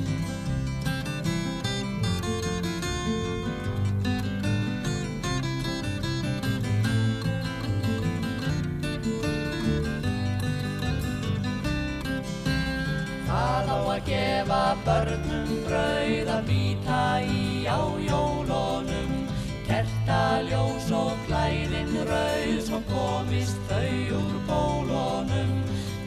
Það 13.24 13.72
á 13.72 13.78
að 13.88 14.04
gefa 14.10 14.64
börnum 14.84 15.56
brauð 15.64 16.28
að 16.36 16.44
býta 16.52 17.00
í 17.24 17.64
á 17.64 17.80
jólunum 20.14 20.74
Kertaljós 20.84 20.90
og 20.92 21.16
klæðin 21.26 21.94
rauð 22.06 22.58
svo 22.62 22.78
komist 22.88 23.58
þau 23.68 24.18
úr 24.18 24.36
bólunum. 24.48 25.52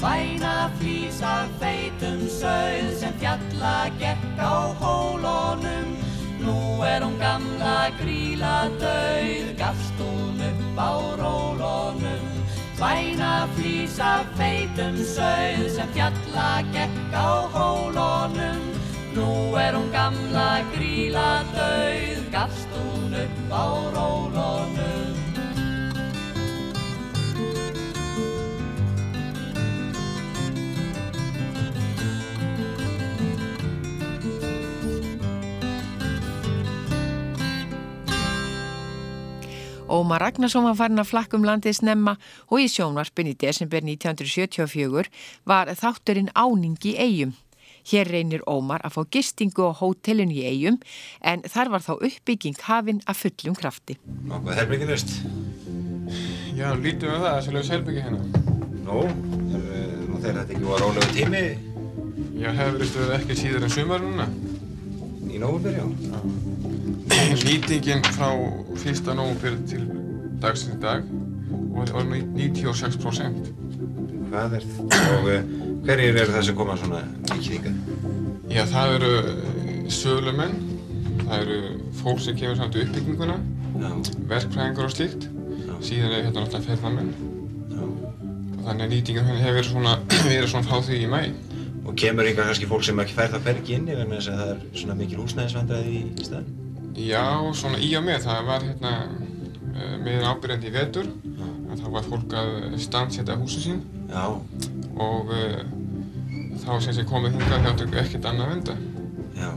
Væna 0.02 0.70
flýsa 0.80 1.48
feitum 1.60 2.22
sögð 2.30 2.94
sem 3.00 3.14
fjalla 3.20 3.90
gekk 4.00 4.40
á 4.40 4.72
hólunum. 4.80 5.98
Nú 6.40 6.84
er 6.86 7.02
hún 7.04 7.18
gamla 7.20 7.92
gríla 8.00 8.70
döið, 8.80 9.58
gafst 9.58 10.00
hún 10.00 10.40
upp 10.50 10.80
á 10.80 10.94
rólunum. 11.20 12.26
Væna 12.80 13.48
flýsa 13.56 14.24
feitum 14.38 14.96
sögð 15.04 15.70
sem 15.76 15.88
fjalla 15.94 16.64
gekk 16.74 17.14
á 17.14 17.48
hólunum. 17.56 18.62
Nú 19.16 19.56
er 19.58 19.74
hún 19.74 19.92
gamla 19.92 20.62
gríla 20.76 21.44
döið, 21.56 22.32
gafst 22.32 22.67
upp 23.24 23.52
á 23.52 23.66
rólunum 23.96 25.18
Ómar 39.88 40.20
Ragnarsson 40.22 40.66
var 40.68 40.76
farin 40.76 41.00
að 41.00 41.08
flakka 41.10 41.38
um 41.40 41.46
landið 41.48 41.78
snemma 41.80 42.18
og 42.52 42.60
í 42.60 42.68
sjónvarpin 42.70 43.32
í 43.32 43.38
desember 43.40 43.82
1974 43.82 45.08
var 45.48 45.72
þátturinn 45.80 46.30
Áningi 46.36 46.98
eigum. 47.00 47.32
Hér 47.88 48.12
reynir 48.12 48.44
Ómar 48.50 48.84
að 48.84 48.98
fá 48.98 49.02
gistingu 49.18 49.70
á 49.70 49.72
hótelun 49.80 50.34
í 50.34 50.44
eigum 50.48 50.82
en 51.22 51.46
þar 51.48 51.74
var 51.76 51.86
þá 51.86 51.94
uppbygging 51.98 52.60
hafinn 52.68 53.00
að 53.08 53.22
fullum 53.24 53.56
krafti. 53.56 53.98
Nokkuð 54.28 54.60
herbyggilust? 54.60 55.16
Já, 56.58 56.72
lítum 56.74 57.12
við 57.14 57.24
það 57.24 57.32
að 57.32 57.42
selja 57.48 57.64
selbyggi 57.72 58.04
hérna. 58.06 58.44
Nú, 58.88 59.02
er, 59.56 59.98
nú 60.08 60.20
þegar 60.22 60.44
þetta 60.44 60.56
ekki 60.56 60.70
var 60.70 60.84
rólegu 60.84 61.16
tími 61.16 61.44
Já, 62.38 62.52
hefur 62.54 62.76
verið 62.76 62.90
stöðið 62.92 63.14
ekki 63.16 63.36
síður 63.38 63.64
en 63.66 63.72
sumar 63.74 64.04
núna. 64.04 64.26
í 65.34 65.40
nógumber, 65.42 65.74
já. 65.74 65.86
Nýtingin 67.48 68.04
frá 68.14 68.30
1. 68.78 69.10
nógumber 69.18 69.58
til 69.70 69.88
dagsins 70.42 70.76
í 70.76 70.82
dag 70.84 71.08
var 71.74 71.90
var 71.96 72.06
96%. 72.06 73.67
Hvað 74.28 74.58
er 74.58 74.66
það? 74.68 74.96
Og 75.18 75.30
uh, 75.32 75.52
hverjir 75.88 76.20
eru 76.20 76.34
það 76.36 76.46
sem 76.48 76.58
koma 76.58 76.76
svona 76.80 77.02
mikið 77.32 77.54
hingað? 77.56 77.78
Já, 78.48 78.62
það 78.72 78.94
eru 78.98 79.12
eh, 79.20 79.88
sölumenn, 79.92 80.54
það 81.24 81.42
eru 81.42 81.58
fólk 82.00 82.22
sem 82.24 82.38
kemur 82.40 82.60
samt 82.60 82.78
í 82.78 82.84
uppbygginguna, 82.86 83.36
verkfræðingar 84.30 84.88
og 84.88 84.94
slíkt, 84.94 85.28
síðan 85.84 86.14
er 86.16 86.28
hérna 86.28 86.44
náttúrulega 86.44 86.68
ferðamenn. 86.70 87.12
Og 87.78 88.62
þannig 88.68 88.86
að 88.86 88.94
nýtingin 88.94 89.28
hérna 89.28 89.42
hefur 89.44 89.58
verið 89.60 89.70
svona, 89.72 89.98
verið 90.30 90.48
svona 90.54 90.70
frá 90.70 90.80
því 90.88 91.02
í 91.04 91.10
mæ. 91.12 91.20
Og 91.88 92.00
kemur 92.00 92.28
yngar 92.28 92.50
kannski 92.50 92.68
fólk 92.68 92.88
sem 92.88 93.04
ekki 93.04 93.16
fær 93.16 93.32
það 93.36 93.46
fergi 93.48 93.78
inni 93.78 93.96
vegna 93.96 94.20
þess 94.20 94.32
að 94.32 94.42
það 94.42 94.54
er 94.54 94.64
svona 94.82 94.98
mikil 95.00 95.22
húsnæðisvandræði 95.22 95.94
í, 96.00 96.02
staðin? 96.20 96.50
Já, 96.98 97.26
svona 97.56 97.80
í 97.84 97.92
og 97.96 98.08
með, 98.08 98.24
það 98.26 98.50
var 98.50 98.66
hérna 98.66 98.96
uh, 99.06 99.94
meðan 100.04 100.32
ábyrjandi 100.32 100.72
í 100.72 100.76
vetur, 100.76 101.12
þá 101.78 101.88
var 101.94 102.10
fólk 102.10 102.36
að 102.36 102.58
stansetja 102.82 103.38
húsin 103.40 103.64
sín. 103.64 103.86
Já. 104.10 104.26
Og 104.98 105.32
uh, 105.32 105.62
þá 106.64 106.72
sem 106.82 106.96
sé 106.96 107.08
komið 107.08 107.38
hingað 107.38 107.68
þáttu 107.68 107.90
ekkert 108.04 108.30
annað 108.32 108.46
að 108.46 108.54
venda. 108.56 108.78
Já. 109.38 109.52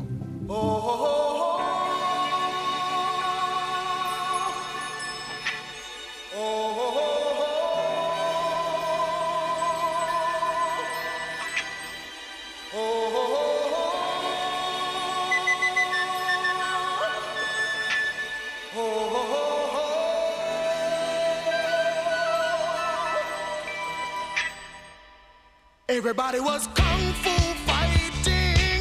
Everybody 25.90 26.38
was 26.38 26.68
kung 26.68 27.12
fu 27.14 27.30
fighting. 27.66 28.80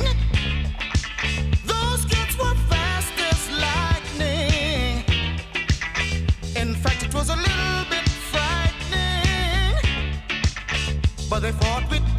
Those 1.65 2.05
kids 2.05 2.37
were 2.37 2.53
fast 2.69 3.13
as 3.31 3.49
lightning. 3.65 5.03
In 6.55 6.75
fact, 6.75 7.01
it 7.01 7.11
was 7.11 7.29
a 7.29 7.35
little 7.35 7.85
bit 7.89 8.07
frightening. 8.29 9.75
But 11.31 11.39
they 11.39 11.51
fought 11.51 11.89
with 11.89 12.18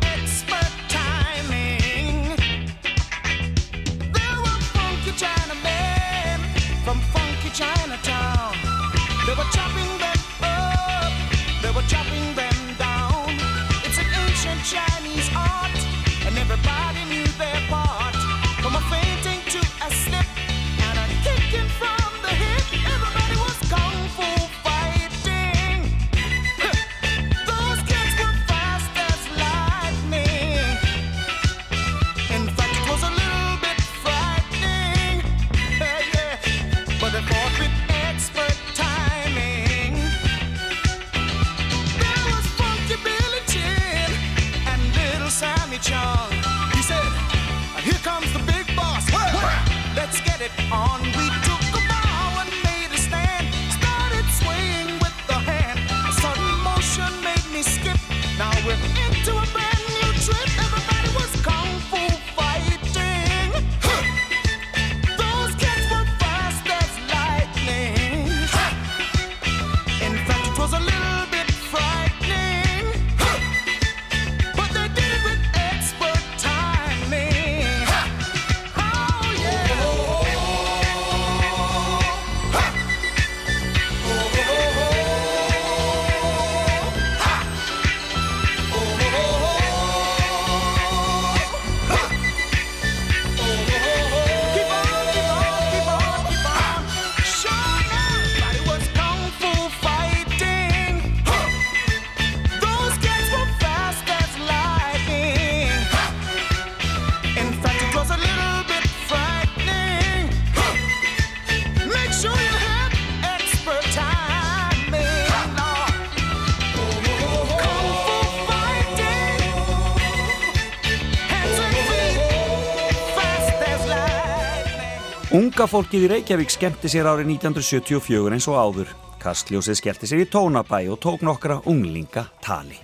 Unga 125.60 125.68
fólkið 125.76 126.04
í 126.06 126.08
Reykjavík 126.08 126.48
skemmti 126.54 126.88
sér 126.88 127.04
árið 127.04 127.34
1974 127.34 128.32
eins 128.32 128.46
og 128.48 128.54
áður. 128.56 128.92
Kastljósið 129.20 129.76
skellti 129.76 130.08
sér 130.08 130.22
í 130.22 130.28
tónabæ 130.32 130.78
og 130.88 130.96
tók 131.04 131.20
nokkra 131.20 131.58
unglinga 131.68 132.22
tali. 132.40 132.78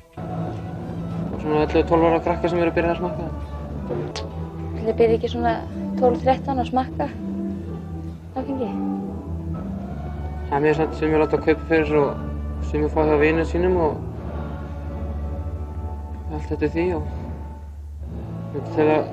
Svona 1.40 1.62
11-12 1.64 2.04
ára 2.04 2.18
krakka 2.26 2.50
sem 2.52 2.60
eru 2.60 2.68
að 2.68 2.76
byrja 2.76 2.90
að 2.92 2.98
smakka. 2.98 3.28
Þetta 4.74 4.96
byrja 4.98 5.16
ekki 5.16 5.30
svona 5.32 5.54
12-13 6.02 6.60
að 6.60 6.68
smakka 6.68 7.06
áfengi. 8.42 8.68
Það 10.50 10.58
er 10.58 10.62
mér 10.66 10.78
samt 10.82 11.00
sem 11.00 11.16
ég 11.16 11.24
láta 11.24 11.40
að 11.40 11.48
kaupa 11.48 11.70
fyrir 11.72 11.98
og 12.02 12.68
sem 12.68 12.84
ég 12.84 12.92
fá 12.92 13.00
hjá 13.08 13.16
vinið 13.24 13.50
sínum 13.54 13.80
og 13.86 13.96
allt 16.28 16.52
þetta 16.52 16.72
því 16.76 16.86
og 17.00 17.08
þetta 18.52 18.92
að 19.00 19.10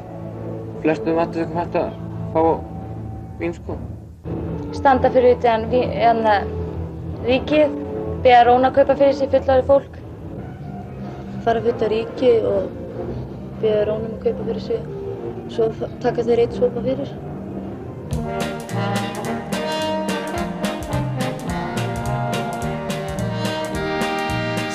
flestum 0.83 1.23
vatnir 1.23 1.47
sem 1.47 1.59
hægt 1.63 1.81
að 1.85 1.99
fá 2.35 2.72
vín 3.39 3.53
sko. 3.53 3.77
Standa 4.73 5.09
fyrir 5.13 5.37
utan 5.37 5.67
hérna 5.71 6.39
ríkið, 7.27 7.75
beða 8.23 8.45
Rón 8.47 8.67
að 8.67 8.79
kaupa 8.79 8.95
fyrir 8.99 9.17
sig 9.17 9.29
fullari 9.33 9.65
fólk. 9.67 9.99
Fara 11.45 11.61
fyrir 11.61 11.77
utan 11.77 11.93
ríkið 11.93 12.47
og 12.49 12.71
beða 13.61 13.85
Rón 13.89 14.07
um 14.07 14.17
að 14.17 14.25
kaupa 14.27 14.49
fyrir 14.49 14.65
sig. 14.69 14.89
Svo 15.53 15.69
taka 16.01 16.25
þeir 16.25 16.45
eitt 16.45 16.57
sopa 16.57 16.83
fyrir. 16.83 17.13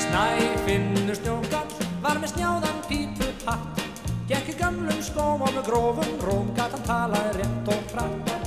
Snæfinnur 0.05 1.17
snjókall 1.19 1.77
var 2.03 2.19
með 2.21 2.33
snjáðan 2.35 2.81
pípur 2.89 3.33
hatt 3.45 3.85
Gekk 4.29 4.51
í 4.53 4.57
gamlum 4.59 4.99
skóm 5.01 5.41
og 5.41 5.55
með 5.55 5.71
grófum 5.71 6.19
róm 6.27 6.51
Gat 6.57 6.75
hann 6.75 6.85
talaði 6.89 7.39
rétt 7.39 7.73
og 7.73 7.95
hratt 7.95 8.38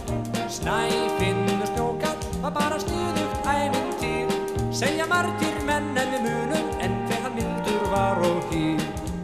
Snæfinnur 0.52 1.66
snjókall 1.66 2.18
var 2.42 2.50
bara 2.50 2.78
sniðugt 2.80 3.46
ævintýr. 3.48 4.28
Segja 4.72 5.06
margir 5.08 5.56
menn 5.64 5.96
en 5.96 6.12
við 6.12 6.26
munum 6.26 6.66
En 6.84 6.98
hann 7.22 7.32
mildur 7.38 7.86
var 7.92 8.20
og 8.20 8.50
hýr. 8.50 8.82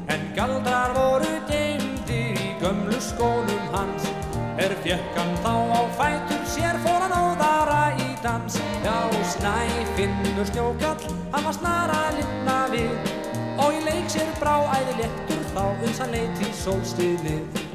En 0.08 0.24
galdrar 0.36 0.96
voru 0.96 1.34
deymdir 1.50 2.40
í 2.46 2.48
gömlu 2.62 2.96
skónum 3.10 3.68
hans. 3.74 4.08
Er 4.56 4.72
fjekk 4.80 5.20
hann 5.20 5.36
þá 5.44 5.52
á 5.52 5.80
fætur 6.00 6.48
sér 6.56 6.80
fór 6.86 7.04
hann 7.04 7.16
óðara 7.20 7.84
í 8.00 8.10
dans. 8.24 8.56
Já, 8.86 8.96
snæfinnur 9.36 10.48
snjókall, 10.48 11.08
hann 11.36 11.44
var 11.44 11.60
snara 11.60 12.02
linna 12.16 12.60
við. 12.72 13.16
Og 13.60 13.76
í 13.76 13.84
leik 13.84 14.08
sér 14.16 14.32
brá 14.40 14.62
æði 14.80 15.02
léttur 15.02 15.48
þá 15.52 15.64
uns 15.76 16.00
hann 16.00 16.14
leit 16.16 16.46
í 16.48 16.54
sólstiðið 16.64 17.67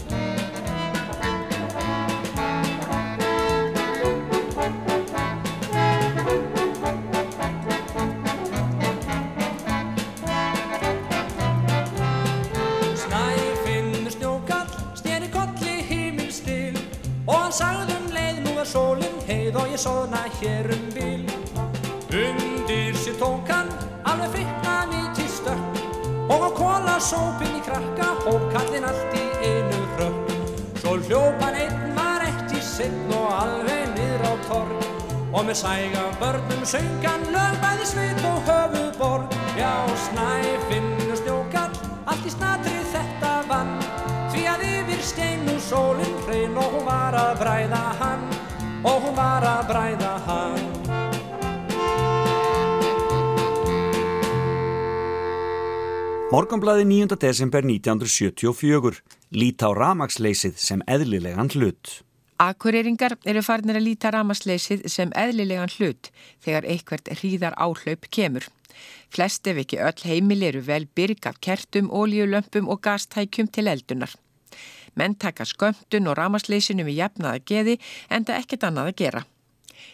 soðna 19.83 20.25
hér 20.39 20.71
um 20.75 20.85
bil 20.95 21.23
Undir 22.13 22.95
sér 22.95 23.17
tók 23.19 23.49
hann 23.51 23.71
alveg 24.07 24.37
frittna 24.37 24.75
nýtt 24.91 25.23
í 25.23 25.27
stökk 25.27 25.81
Og 26.31 26.47
á 26.47 26.49
kóla 26.55 26.99
sópinn 27.03 27.57
í 27.57 27.65
krakka 27.65 28.13
hóp 28.23 28.47
kallinn 28.53 28.87
allt 28.87 29.17
í 29.19 29.25
einu 29.43 29.81
rökk 29.99 30.33
Svo 30.83 30.97
hljópan 30.99 31.55
einn 31.55 31.93
var 31.95 32.23
ekki 32.27 32.59
sinn 32.59 33.11
og 33.15 33.29
alveg 33.31 33.85
niður 33.95 34.25
á 34.27 34.33
torg. 34.49 34.89
Og 35.31 35.45
með 35.47 35.55
sæga 35.61 36.01
börnum 36.19 36.65
söngan 36.67 37.23
lög 37.31 37.55
bæði 37.63 37.87
sveit 37.87 38.25
og 38.27 38.49
höfuborg 38.49 39.37
Já, 39.55 39.71
snæfinnur 40.09 41.15
snjókall, 41.21 41.79
allt 42.03 42.27
í 42.27 42.35
snatri 42.35 42.75
þetta 42.91 43.33
vann. 43.47 43.73
Því 44.33 44.43
að 44.51 44.67
yfir 44.73 45.07
stein 45.13 45.47
og 45.55 45.63
sólinn 45.63 46.19
hrein 46.27 46.59
og 46.59 46.75
hún 46.75 46.87
var 46.89 47.15
að 47.15 47.37
bræða 47.45 47.83
hann 48.03 48.32
Og 48.83 48.97
hún 48.99 49.15
var 49.15 49.45
að 49.47 49.67
bræða 49.71 50.13
hann 50.27 50.83
Morgonblæði 56.33 56.87
9. 56.89 57.15
desember 57.21 57.61
1974 57.61 59.03
líta 59.37 59.69
á 59.69 59.71
ramagsleysið 59.77 60.55
sem 60.57 60.81
eðlilegan 60.89 61.51
hlut. 61.53 61.91
Akureyringar 62.41 63.13
eru 63.29 63.43
farnir 63.45 63.77
að 63.77 63.85
líta 63.85 64.09
ramagsleysið 64.15 64.87
sem 64.89 65.13
eðlilegan 65.13 65.69
hlut 65.75 66.09
þegar 66.41 66.65
eitthvert 66.73 67.13
hríðar 67.19 67.53
áhlaup 67.61 68.09
kemur. 68.09 68.49
Flest 69.13 69.45
ef 69.45 69.61
ekki 69.61 69.77
öll 69.77 70.07
heimil 70.09 70.41
eru 70.49 70.65
vel 70.65 70.87
byrg 70.97 71.29
af 71.29 71.37
kertum, 71.37 71.93
óljulömpum 71.93 72.65
og 72.65 72.81
gastækjum 72.81 73.53
til 73.53 73.69
eldunar. 73.69 74.17
Menn 74.99 75.15
taka 75.15 75.45
skömmtun 75.49 76.09
og 76.09 76.17
ramagsleysinu 76.19 76.85
við 76.87 76.99
jafnaða 77.03 77.43
geði 77.49 77.77
en 78.09 78.25
það 78.27 78.41
ekkert 78.41 78.67
annað 78.69 78.91
að 78.91 78.99
gera. 79.03 79.23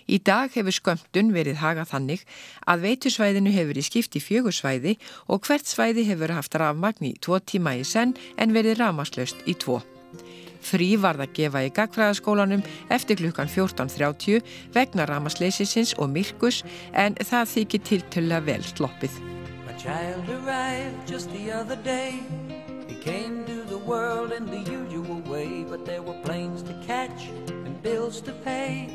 Í 0.10 0.18
dag 0.26 0.50
hefur 0.54 0.74
skömmtun 0.74 1.30
verið 1.34 1.62
hagað 1.62 1.92
þannig 1.94 2.26
að 2.70 2.84
veitusvæðinu 2.88 3.54
hefur 3.54 3.72
verið 3.74 3.88
skipt 3.88 4.18
í 4.18 4.24
fjögursvæði 4.24 4.98
og 5.28 5.46
hvert 5.46 5.70
svæði 5.70 6.06
hefur 6.10 6.34
haft 6.34 6.58
rafmagn 6.58 7.12
í 7.12 7.16
tvo 7.22 7.40
tíma 7.40 7.76
í 7.78 7.86
senn 7.86 8.16
en 8.38 8.54
verið 8.56 8.80
rafmagnslaust 8.82 9.46
í 9.50 9.56
tvo. 9.62 9.80
Frí 10.66 10.90
varð 11.00 11.24
að 11.24 11.36
gefa 11.38 11.62
í 11.64 11.72
gagfræðaskólanum 11.76 12.64
eftir 12.92 13.20
klukkan 13.22 13.48
14.30 13.48 14.44
vegna 14.76 15.06
rafmagsleysisins 15.08 15.96
og 15.98 16.12
myrkus 16.14 16.64
en 16.92 17.16
það 17.16 17.54
þykir 17.54 17.86
tiltölla 17.90 18.42
vel 18.44 18.64
sloppið. 18.68 19.14
Came 23.10 23.44
to 23.46 23.64
the 23.64 23.80
world 23.80 24.32
in 24.32 24.46
the 24.46 24.60
usual 24.60 25.22
way 25.22 25.64
But 25.64 25.84
there 25.84 26.04
were 26.04 26.20
planes 26.22 26.62
to 26.62 26.74
catch 26.86 27.30
and 27.50 27.82
bills 27.82 28.22
to 28.22 28.32
pay. 28.32 28.88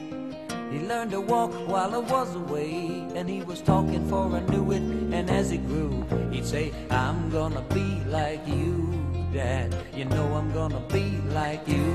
He 0.70 0.78
learned 0.86 1.10
to 1.10 1.20
walk 1.20 1.50
while 1.66 1.92
I 1.96 1.98
was 1.98 2.36
away 2.36 3.08
And 3.16 3.28
he 3.28 3.42
was 3.42 3.60
talking 3.60 4.08
for 4.08 4.26
I 4.36 4.38
knew 4.52 4.70
it 4.70 4.82
And 5.16 5.28
as 5.28 5.50
he 5.50 5.58
grew 5.58 6.04
He'd 6.30 6.46
say 6.46 6.72
I'm 6.90 7.28
gonna 7.28 7.62
be 7.74 8.04
like 8.04 8.46
you 8.46 8.94
Dad. 9.32 9.74
You 9.92 10.04
know 10.04 10.32
I'm 10.34 10.52
gonna 10.52 10.84
be 10.92 11.18
like 11.40 11.66
you. 11.66 11.86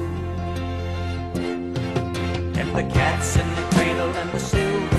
And 2.59 2.75
the 2.75 2.83
cat's 2.93 3.37
in 3.37 3.47
the 3.55 3.61
cradle 3.71 4.13
and 4.13 4.29
the 4.33 4.39
silver 4.39 4.98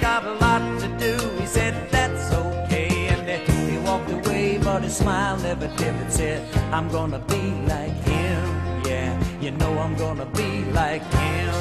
Got 0.00 0.24
a 0.24 0.34
lot 0.34 0.80
to 0.80 0.88
do. 0.98 1.14
He 1.40 1.46
said, 1.46 1.90
That's 1.90 2.32
okay. 2.32 3.08
And 3.08 3.28
he 3.70 3.78
walked 3.78 4.10
away, 4.10 4.58
but 4.58 4.82
his 4.82 4.96
smile 4.96 5.36
never 5.38 5.68
dimmed. 5.76 6.12
Said, 6.12 6.42
I'm 6.72 6.88
gonna 6.88 7.18
be 7.18 7.42
like 7.68 7.96
him. 8.04 8.42
Yeah, 8.84 9.12
you 9.40 9.50
know 9.52 9.78
I'm 9.78 9.96
gonna 9.96 10.26
be 10.26 10.64
like 10.72 11.02
him. 11.02 11.54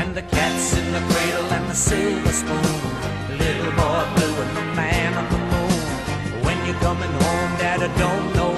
And 0.00 0.14
the 0.14 0.22
cat's 0.22 0.76
in 0.76 0.92
the 0.92 1.00
cradle 1.10 1.52
and 1.52 1.70
the 1.70 1.74
silver 1.74 2.32
spoon. 2.32 2.80
The 3.28 3.36
little 3.44 3.72
boy 3.72 4.02
blue 4.16 4.36
and 4.44 4.56
the 4.56 4.64
man 4.74 5.14
on 5.14 5.26
the 5.34 5.38
moon. 5.52 6.44
When 6.44 6.56
you're 6.66 6.80
coming 6.80 7.12
home, 7.22 7.50
Dad, 7.58 7.82
I 7.82 7.98
don't 7.98 8.34
know 8.36 8.57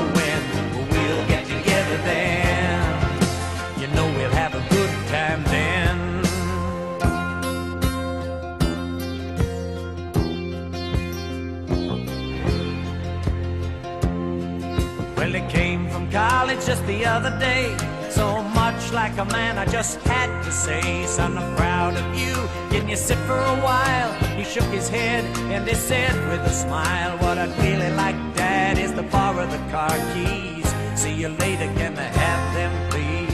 just 16.66 16.86
the 16.86 17.04
other 17.04 17.30
day. 17.38 17.76
So 18.10 18.42
much 18.42 18.92
like 18.92 19.16
a 19.18 19.24
man, 19.24 19.56
I 19.58 19.64
just 19.66 20.00
had 20.00 20.42
to 20.44 20.52
say, 20.52 21.06
Son, 21.06 21.38
I'm 21.38 21.56
proud 21.56 21.94
of 21.96 22.06
you. 22.18 22.34
Can 22.70 22.88
you 22.88 22.96
sit 22.96 23.18
for 23.18 23.38
a 23.38 23.56
while? 23.68 24.12
He 24.36 24.44
shook 24.44 24.64
his 24.64 24.88
head 24.88 25.24
and 25.52 25.66
he 25.66 25.74
said 25.74 26.14
with 26.28 26.40
a 26.40 26.52
smile, 26.52 27.16
What 27.18 27.38
I'd 27.38 27.56
really 27.58 27.90
like, 27.96 28.16
Dad, 28.34 28.78
is 28.78 28.92
to 28.92 29.02
borrow 29.02 29.46
the 29.46 29.62
car 29.70 29.96
keys. 30.12 30.68
See 31.00 31.14
you 31.14 31.28
later, 31.28 31.68
can 31.80 31.96
I 31.98 32.10
have 32.22 32.54
them, 32.58 32.72
please? 32.90 33.30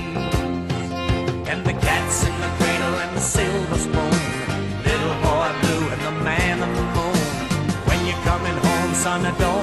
And 1.51 1.65
the 1.65 1.73
cat's 1.87 2.25
in 2.27 2.35
the 2.41 2.51
cradle 2.59 2.95
and 3.05 3.17
the 3.17 3.21
silver 3.21 3.79
spoon. 3.87 4.19
Little 4.85 5.17
boy 5.27 5.49
blue 5.63 5.85
and 5.95 6.03
the 6.09 6.15
man 6.23 6.63
on 6.63 6.73
the 6.81 6.87
moon. 6.97 7.19
When 7.89 7.99
you're 8.07 8.25
coming 8.31 8.57
home, 8.67 8.95
son, 8.95 9.27
I 9.27 9.37
don't 9.39 9.56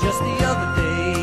just 0.00 0.20
the 0.20 0.36
other 0.50 0.82
day. 0.82 1.16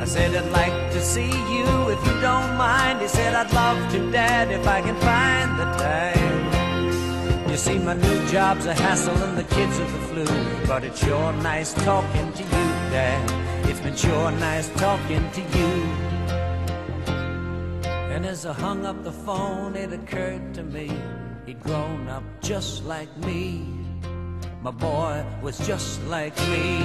I 0.00 0.04
said, 0.04 0.34
I'd 0.34 0.50
like 0.50 0.92
to 0.92 1.00
see 1.00 1.30
you 1.54 1.66
if 1.90 2.04
you 2.06 2.20
don't 2.20 2.56
mind. 2.56 3.00
He 3.00 3.08
said, 3.08 3.34
I'd 3.34 3.52
love 3.52 3.92
to, 3.92 4.10
Dad, 4.10 4.50
if 4.50 4.66
I 4.66 4.80
can 4.80 4.96
find 4.96 5.58
the 5.58 5.64
time. 5.84 7.50
You 7.50 7.56
see, 7.56 7.78
my 7.78 7.94
new 7.94 8.26
job's 8.28 8.66
a 8.66 8.74
hassle 8.74 9.16
and 9.24 9.36
the 9.36 9.44
kids 9.54 9.78
are 9.78 9.90
the 9.96 9.98
flu. 10.08 10.24
But 10.66 10.84
it's 10.84 11.04
sure 11.04 11.32
nice 11.34 11.74
talking 11.74 12.32
to 12.32 12.42
you, 12.42 12.66
Dad. 12.94 13.68
It's 13.68 13.80
been 13.80 13.96
sure 13.96 14.30
nice 14.32 14.68
talking 14.70 15.30
to 15.30 15.40
you. 15.40 15.72
And 18.14 18.24
as 18.26 18.46
I 18.46 18.52
hung 18.52 18.86
up 18.86 19.02
the 19.04 19.12
phone, 19.12 19.76
it 19.76 19.92
occurred 19.92 20.54
to 20.54 20.62
me 20.62 20.90
he'd 21.46 21.60
grown 21.60 22.08
up 22.08 22.22
just 22.40 22.84
like 22.84 23.14
me. 23.18 23.79
My 24.62 24.70
boy 24.70 25.24
was 25.40 25.56
just 25.66 26.04
like 26.04 26.36
me. 26.50 26.84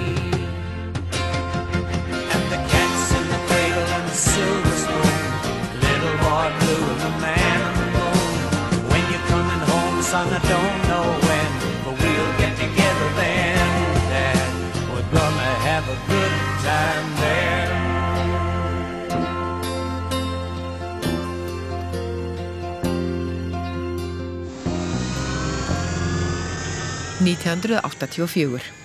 And 2.31 2.43
the 2.53 2.59
cat's 2.71 3.11
in 3.11 3.25
the 3.27 3.39
cradle 3.47 3.89
and 3.97 4.07
the 4.07 4.15
silver 4.15 4.75
spoon. 4.83 5.15
Little 5.83 6.15
boy 6.23 6.47
blue 6.59 6.85
and 6.93 7.01
the 7.03 7.13
man 7.19 7.57
on 7.67 7.75
the 7.81 7.87
moon. 7.97 8.31
When 8.89 9.03
you're 9.11 9.27
coming 9.27 9.61
home, 9.67 10.01
son, 10.03 10.27
I 10.31 10.39
don't 10.53 10.79
know 10.87 11.05
when, 11.27 11.51
but 11.83 11.95
we'll 11.99 12.33
get 12.39 12.55
together 12.55 13.09
then, 13.19 13.59
Dad. 14.07 14.47
We're 14.93 15.11
gonna 15.11 15.53
have 15.67 15.83
a 15.89 15.97
good 16.07 16.34
1984. 27.19 28.84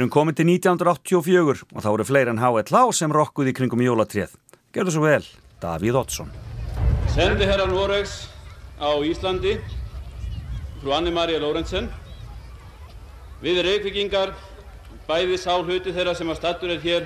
Við 0.00 0.06
erum 0.06 0.14
komin 0.14 0.32
til 0.32 0.46
1984 0.48 1.66
og 1.76 1.82
þá 1.84 1.88
eru 1.90 2.04
fleiri 2.08 2.30
en 2.32 2.38
H.L.A. 2.40 2.80
sem 2.96 3.12
rokkuði 3.12 3.52
kringum 3.52 3.82
jólatréð. 3.84 4.30
Gjörðu 4.72 4.94
svo 4.94 5.02
vel, 5.04 5.26
Davíð 5.60 5.98
Oddsson. 6.00 6.30
Sendi 7.12 7.44
herra 7.44 7.66
Noregs 7.68 8.14
á 8.80 8.96
Íslandi, 9.04 9.58
frú 10.80 10.94
Anni-Maria 10.96 11.42
Lórentzen. 11.42 11.90
Við 13.42 13.60
reykvikingar, 13.66 14.32
bæði 15.04 15.36
sá 15.42 15.58
hluti 15.58 15.92
þeirra 15.92 16.16
sem 16.16 16.32
að 16.32 16.40
stattur 16.40 16.72
er 16.72 16.80
hér 16.80 17.04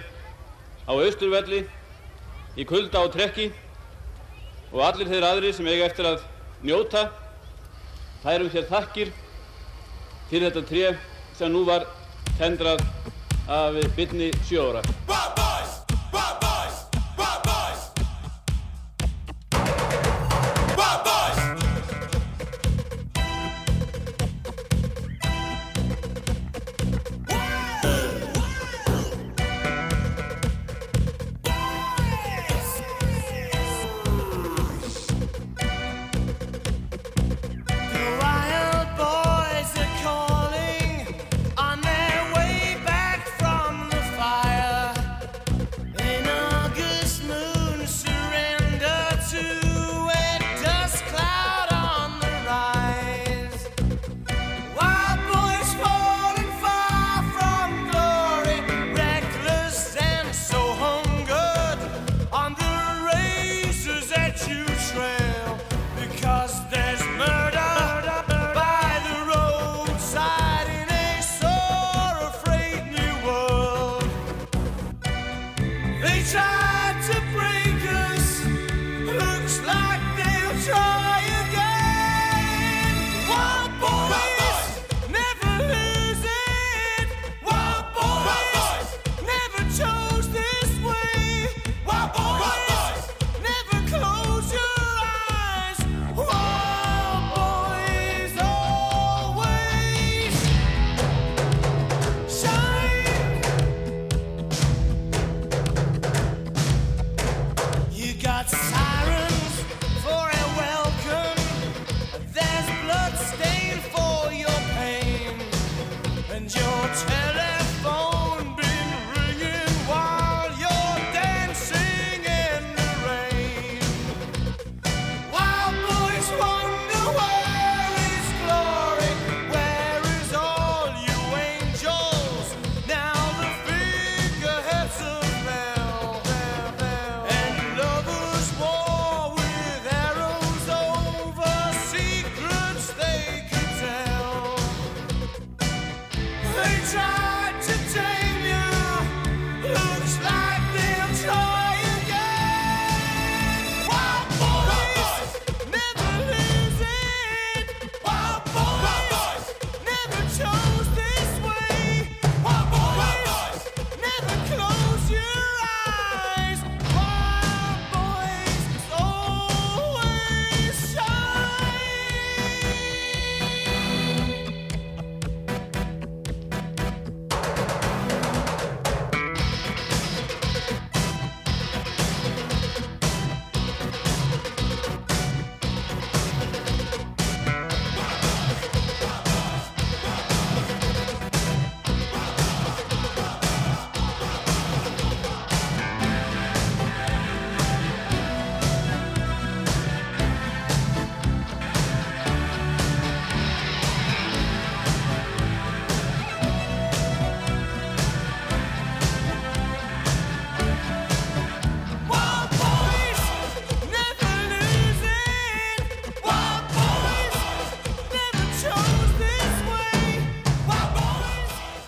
á 0.86 0.94
Austurvelli, 0.94 1.64
í 2.54 2.62
kulda 2.62 3.02
og 3.08 3.10
trekki 3.16 3.48
og 4.70 4.84
allir 4.86 5.10
þeir 5.10 5.28
aðri 5.32 5.50
sem 5.58 5.66
eiga 5.66 5.90
eftir 5.90 6.12
að 6.12 6.22
njóta, 6.62 7.08
færum 8.22 8.54
þér 8.54 8.70
þakkir 8.70 9.12
fyrir 10.30 10.46
þetta 10.52 10.66
tré 10.70 10.96
sem 11.34 11.50
nú 11.50 11.66
var 11.66 11.90
tendrað 12.38 12.80
af 13.48 13.74
bytni 13.96 14.32
sjóra. 14.48 14.82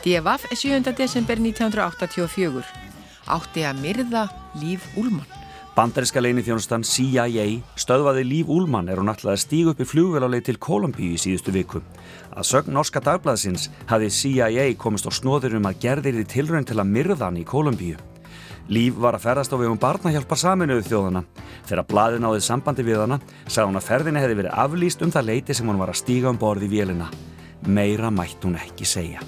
DFF 0.06 0.46
7. 0.54 0.92
desember 0.94 1.34
1984 1.42 2.60
átti 3.26 3.64
að 3.66 3.80
myrða 3.82 4.20
Líf 4.60 4.84
Úlmann. 4.94 5.26
Bandaríska 5.74 6.20
leinithjónustan 6.22 6.84
CIA 6.86 7.46
stöðvaði 7.74 8.22
Líf 8.22 8.52
Úlmann 8.54 8.86
er 8.86 9.00
hún 9.02 9.10
ætlaði 9.10 9.32
að 9.34 9.40
stíga 9.42 9.72
upp 9.72 9.80
í 9.82 9.86
flugvelalegi 9.90 10.44
til 10.46 10.60
Kolumbíu 10.62 11.16
í 11.16 11.18
síðustu 11.18 11.50
viku. 11.56 11.80
Að 12.38 12.46
sögn 12.52 12.76
norska 12.76 13.02
dagblæðsins 13.02 13.66
hafði 13.90 14.12
CIA 14.14 14.66
komist 14.78 15.08
á 15.10 15.12
snóður 15.16 15.56
um 15.58 15.66
að 15.66 15.80
gerðir 15.82 16.20
því 16.20 16.26
tilrönd 16.36 16.70
til 16.70 16.78
að 16.78 16.92
myrða 16.92 17.24
hann 17.24 17.40
í 17.40 17.42
Kolumbíu. 17.48 17.96
Líf 18.70 19.00
var 19.02 19.18
að 19.18 19.24
ferðast 19.26 19.56
á 19.58 19.58
vegum 19.58 19.80
barnahjálpar 19.82 20.38
saminuðu 20.38 20.84
þjóðana. 20.86 21.24
Þegar 21.66 21.88
blaðið 21.90 22.22
náði 22.22 22.44
sambandi 22.46 22.86
við 22.86 23.02
hana 23.02 23.18
sagði 23.48 23.72
hún 23.72 23.80
að 23.82 23.88
ferðinni 23.88 24.22
hefði 24.22 24.38
verið 24.44 24.54
aflýst 24.66 25.02
um 25.02 25.10
það 25.10 25.28
leiti 25.32 25.58
sem 25.58 25.66
hún 25.66 25.82
var 25.82 25.90
að 25.90 25.98
stíga 26.04 26.30
um 26.30 26.38
borði 26.38 26.70
í 26.70 26.76
vélina. 26.76 27.10
Meira 27.66 28.12
mætt 28.14 28.46
hún 28.46 28.54
ekki 28.62 28.86
segja. 28.86 29.26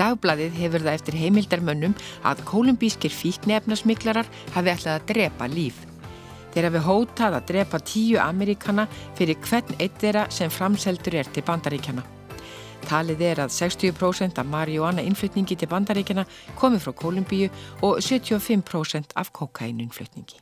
Dagbladið 0.00 0.54
hefur 0.56 0.84
það 0.86 0.96
eftir 0.96 1.16
heimildarmönnum 1.20 1.94
að 2.24 2.44
kolumbískir 2.48 3.12
fíknefnasmiklarar 3.12 4.28
hafi 4.54 4.72
ætlað 4.72 4.94
að 4.94 5.06
drepa 5.12 5.48
líf. 5.52 5.82
Þeir 6.54 6.66
hafi 6.70 6.82
hótað 6.86 7.36
að 7.36 7.50
drepa 7.52 7.80
tíu 7.84 8.16
Amerikana 8.22 8.88
fyrir 9.18 9.38
hvern 9.44 9.76
eitt 9.78 10.00
þeirra 10.00 10.24
sem 10.32 10.50
framseldur 10.50 11.20
er 11.20 11.30
til 11.30 11.44
bandaríkjana. 11.46 12.06
Talið 12.88 13.24
er 13.28 13.42
að 13.44 13.52
60% 13.54 14.40
af 14.40 14.48
marihuana 14.48 15.04
innflutningi 15.04 15.58
til 15.60 15.68
bandaríkjana 15.70 16.24
komi 16.58 16.80
frá 16.80 16.96
Kolumbíu 16.96 17.50
og 17.84 18.00
75% 18.00 19.12
af 19.20 19.34
kokaininnflutningi. 19.36 20.40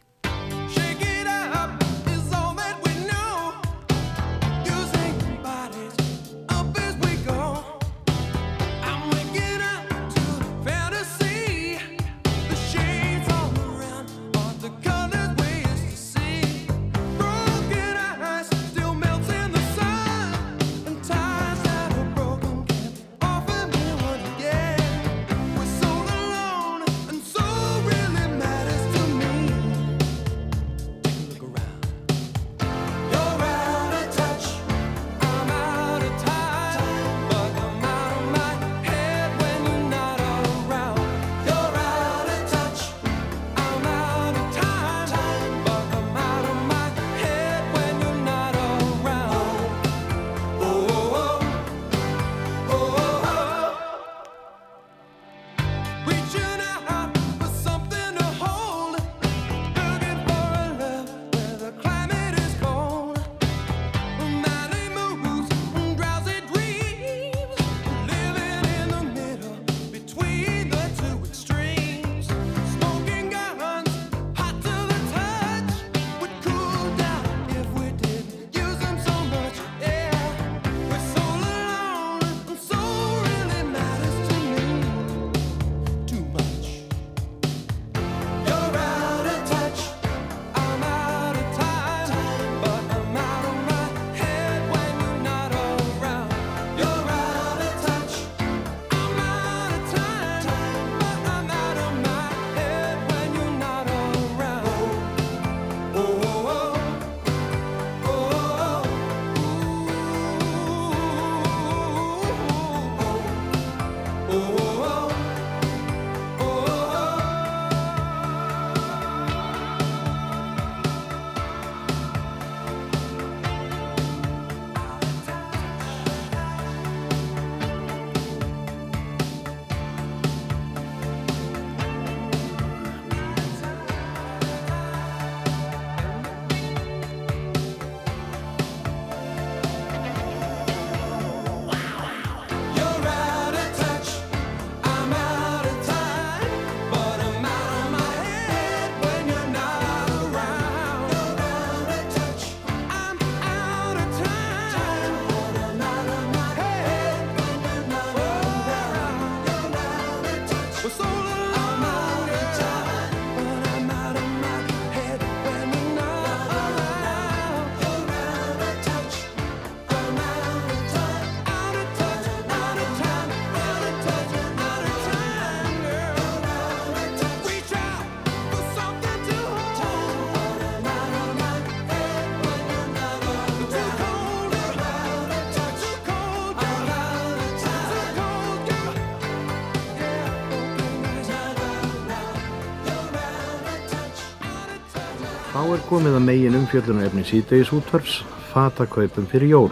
Komið 195.88 196.18
að 196.18 196.24
megin 196.26 196.56
umfjöllunarefni 196.58 197.22
síðdegis 197.24 197.70
útvarfs, 197.72 198.18
fatakaupum 198.50 199.24
fyrir 199.30 199.48
jól. 199.54 199.70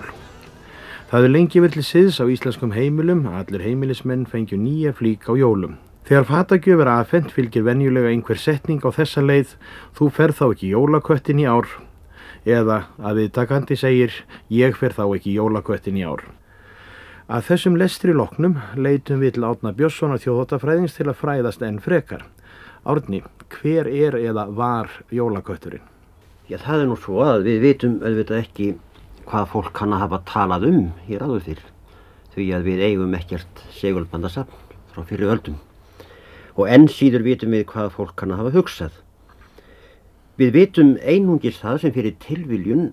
Það 1.11 1.27
er 1.27 1.33
lengi 1.35 1.61
vel 1.61 1.69
til 1.75 1.83
siðs 1.85 2.19
á 2.19 2.25
íslenskum 2.25 2.73
heimilum 2.73 3.27
að 3.29 3.37
allir 3.43 3.65
heimilismenn 3.67 4.23
fengju 4.31 4.57
nýja 4.57 4.95
flík 4.97 5.29
á 5.29 5.37
jólum. 5.37 5.75
Þegar 6.09 6.29
fatakjöf 6.31 6.81
er 6.81 6.91
aðfendt 6.93 7.35
fylgir 7.35 7.67
venjulega 7.67 8.09
einhver 8.09 8.41
setning 8.41 8.81
á 8.81 8.91
þessa 8.97 9.25
leið, 9.27 9.53
þú 9.93 10.09
fer 10.17 10.33
þá 10.33 10.45
ekki 10.47 10.71
jólaköttin 10.73 11.43
í 11.43 11.49
ár, 11.51 11.69
eða 12.49 12.79
að 12.97 13.21
viðtakandi 13.21 13.77
segir, 13.77 14.15
ég 14.49 14.79
fer 14.79 14.97
þá 14.97 15.05
ekki 15.09 15.35
jólaköttin 15.37 15.99
í 16.01 16.07
ár. 16.07 16.23
Að 17.27 17.51
þessum 17.51 17.77
lestri 17.77 18.15
loknum 18.17 18.57
leitum 18.79 19.21
við 19.21 19.37
til 19.37 19.45
Átna 19.51 19.75
Björnssonar 19.77 20.23
þjóðhóttafræðings 20.23 20.97
til 20.97 21.11
að 21.11 21.21
fræðast 21.21 21.67
enn 21.67 21.83
frekar. 21.85 22.25
Árni, 22.87 23.21
hver 23.59 23.91
er 23.91 24.17
eða 24.23 24.47
var 24.49 24.89
jólakötturinn? 25.13 25.85
Já, 26.47 26.61
það 26.63 26.81
er 26.81 26.87
nú 26.87 26.97
svo 27.03 27.23
að 27.27 27.41
við 27.49 27.57
vitum 27.65 27.95
auðvitað 28.07 28.37
ekki 28.39 28.67
hvað 29.27 29.49
fólk 29.51 29.73
kann 29.75 29.95
að 29.97 30.03
hafa 30.05 30.19
talað 30.29 30.67
um 30.69 30.83
hér 31.09 31.25
áður 31.27 31.41
fyrr. 31.43 31.63
Því 32.37 32.45
að 32.55 32.67
við 32.69 32.83
eigum 32.87 33.15
ekkert 33.19 33.63
segulbandasafn 33.75 34.77
frá 34.93 35.01
fyrir 35.09 35.33
öldum. 35.33 35.57
Og 36.55 36.71
enn 36.71 36.87
síður 36.87 37.25
vitum 37.27 37.57
við 37.57 37.65
hvað 37.73 37.91
fólk 37.97 38.13
kann 38.21 38.31
að 38.31 38.45
hafa 38.45 38.53
hugsað. 38.55 39.01
Við 40.39 40.53
vitum 40.55 40.93
einungis 41.03 41.59
það 41.59 41.81
sem 41.83 41.95
fyrir 41.97 42.15
tilviljun 42.23 42.85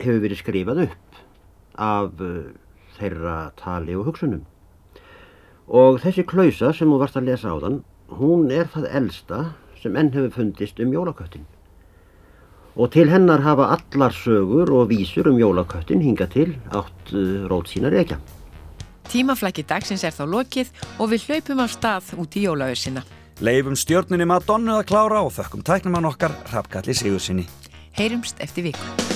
hefur 0.00 0.22
verið 0.22 0.40
skrifað 0.40 0.80
upp 0.86 1.20
af 1.76 2.22
uh, 2.24 2.46
þeirra 2.96 3.34
tali 3.60 3.98
og 3.98 4.08
hugsunum. 4.08 4.46
Og 5.68 6.00
þessi 6.00 6.24
klausa 6.24 6.72
sem 6.72 6.88
þú 6.88 7.02
varst 7.04 7.20
að 7.20 7.28
lesa 7.28 7.52
á 7.52 7.60
þann, 7.60 7.82
hún 8.16 8.48
er 8.54 8.72
það 8.72 8.88
elsta 9.02 9.42
sem 9.82 10.00
enn 10.00 10.14
hefur 10.16 10.32
fundist 10.38 10.80
um 10.80 10.96
jólaköttin. 10.96 11.44
Og 12.76 12.90
til 12.92 13.08
hennar 13.08 13.40
hafa 13.40 13.70
allar 13.72 14.12
sögur 14.12 14.68
og 14.76 14.90
vísur 14.90 15.30
um 15.30 15.38
jólaköttin 15.40 16.02
hinga 16.04 16.26
til 16.28 16.56
átt 16.68 17.12
uh, 17.12 17.48
rót 17.48 17.72
sína 17.72 17.88
reykja. 17.88 18.18
Tímaflæki 19.08 19.64
dagsins 19.64 20.04
er 20.04 20.12
þá 20.12 20.26
lokið 20.28 20.72
og 21.00 21.10
við 21.14 21.24
hlaupum 21.28 21.64
af 21.64 21.72
stað 21.72 22.12
út 22.20 22.36
í 22.36 22.44
jólaössina. 22.44 23.04
Leifum 23.40 23.76
stjórnunni 23.76 24.28
Madonnu 24.28 24.76
að 24.76 24.88
klára 24.92 25.24
og 25.24 25.32
þökkum 25.32 25.64
tæknumann 25.64 26.08
okkar 26.12 26.36
Hrafkalli 26.52 26.94
Sigursinni. 26.96 27.48
Heyrumst 27.96 28.44
eftir 28.44 28.68
viku. 28.68 29.15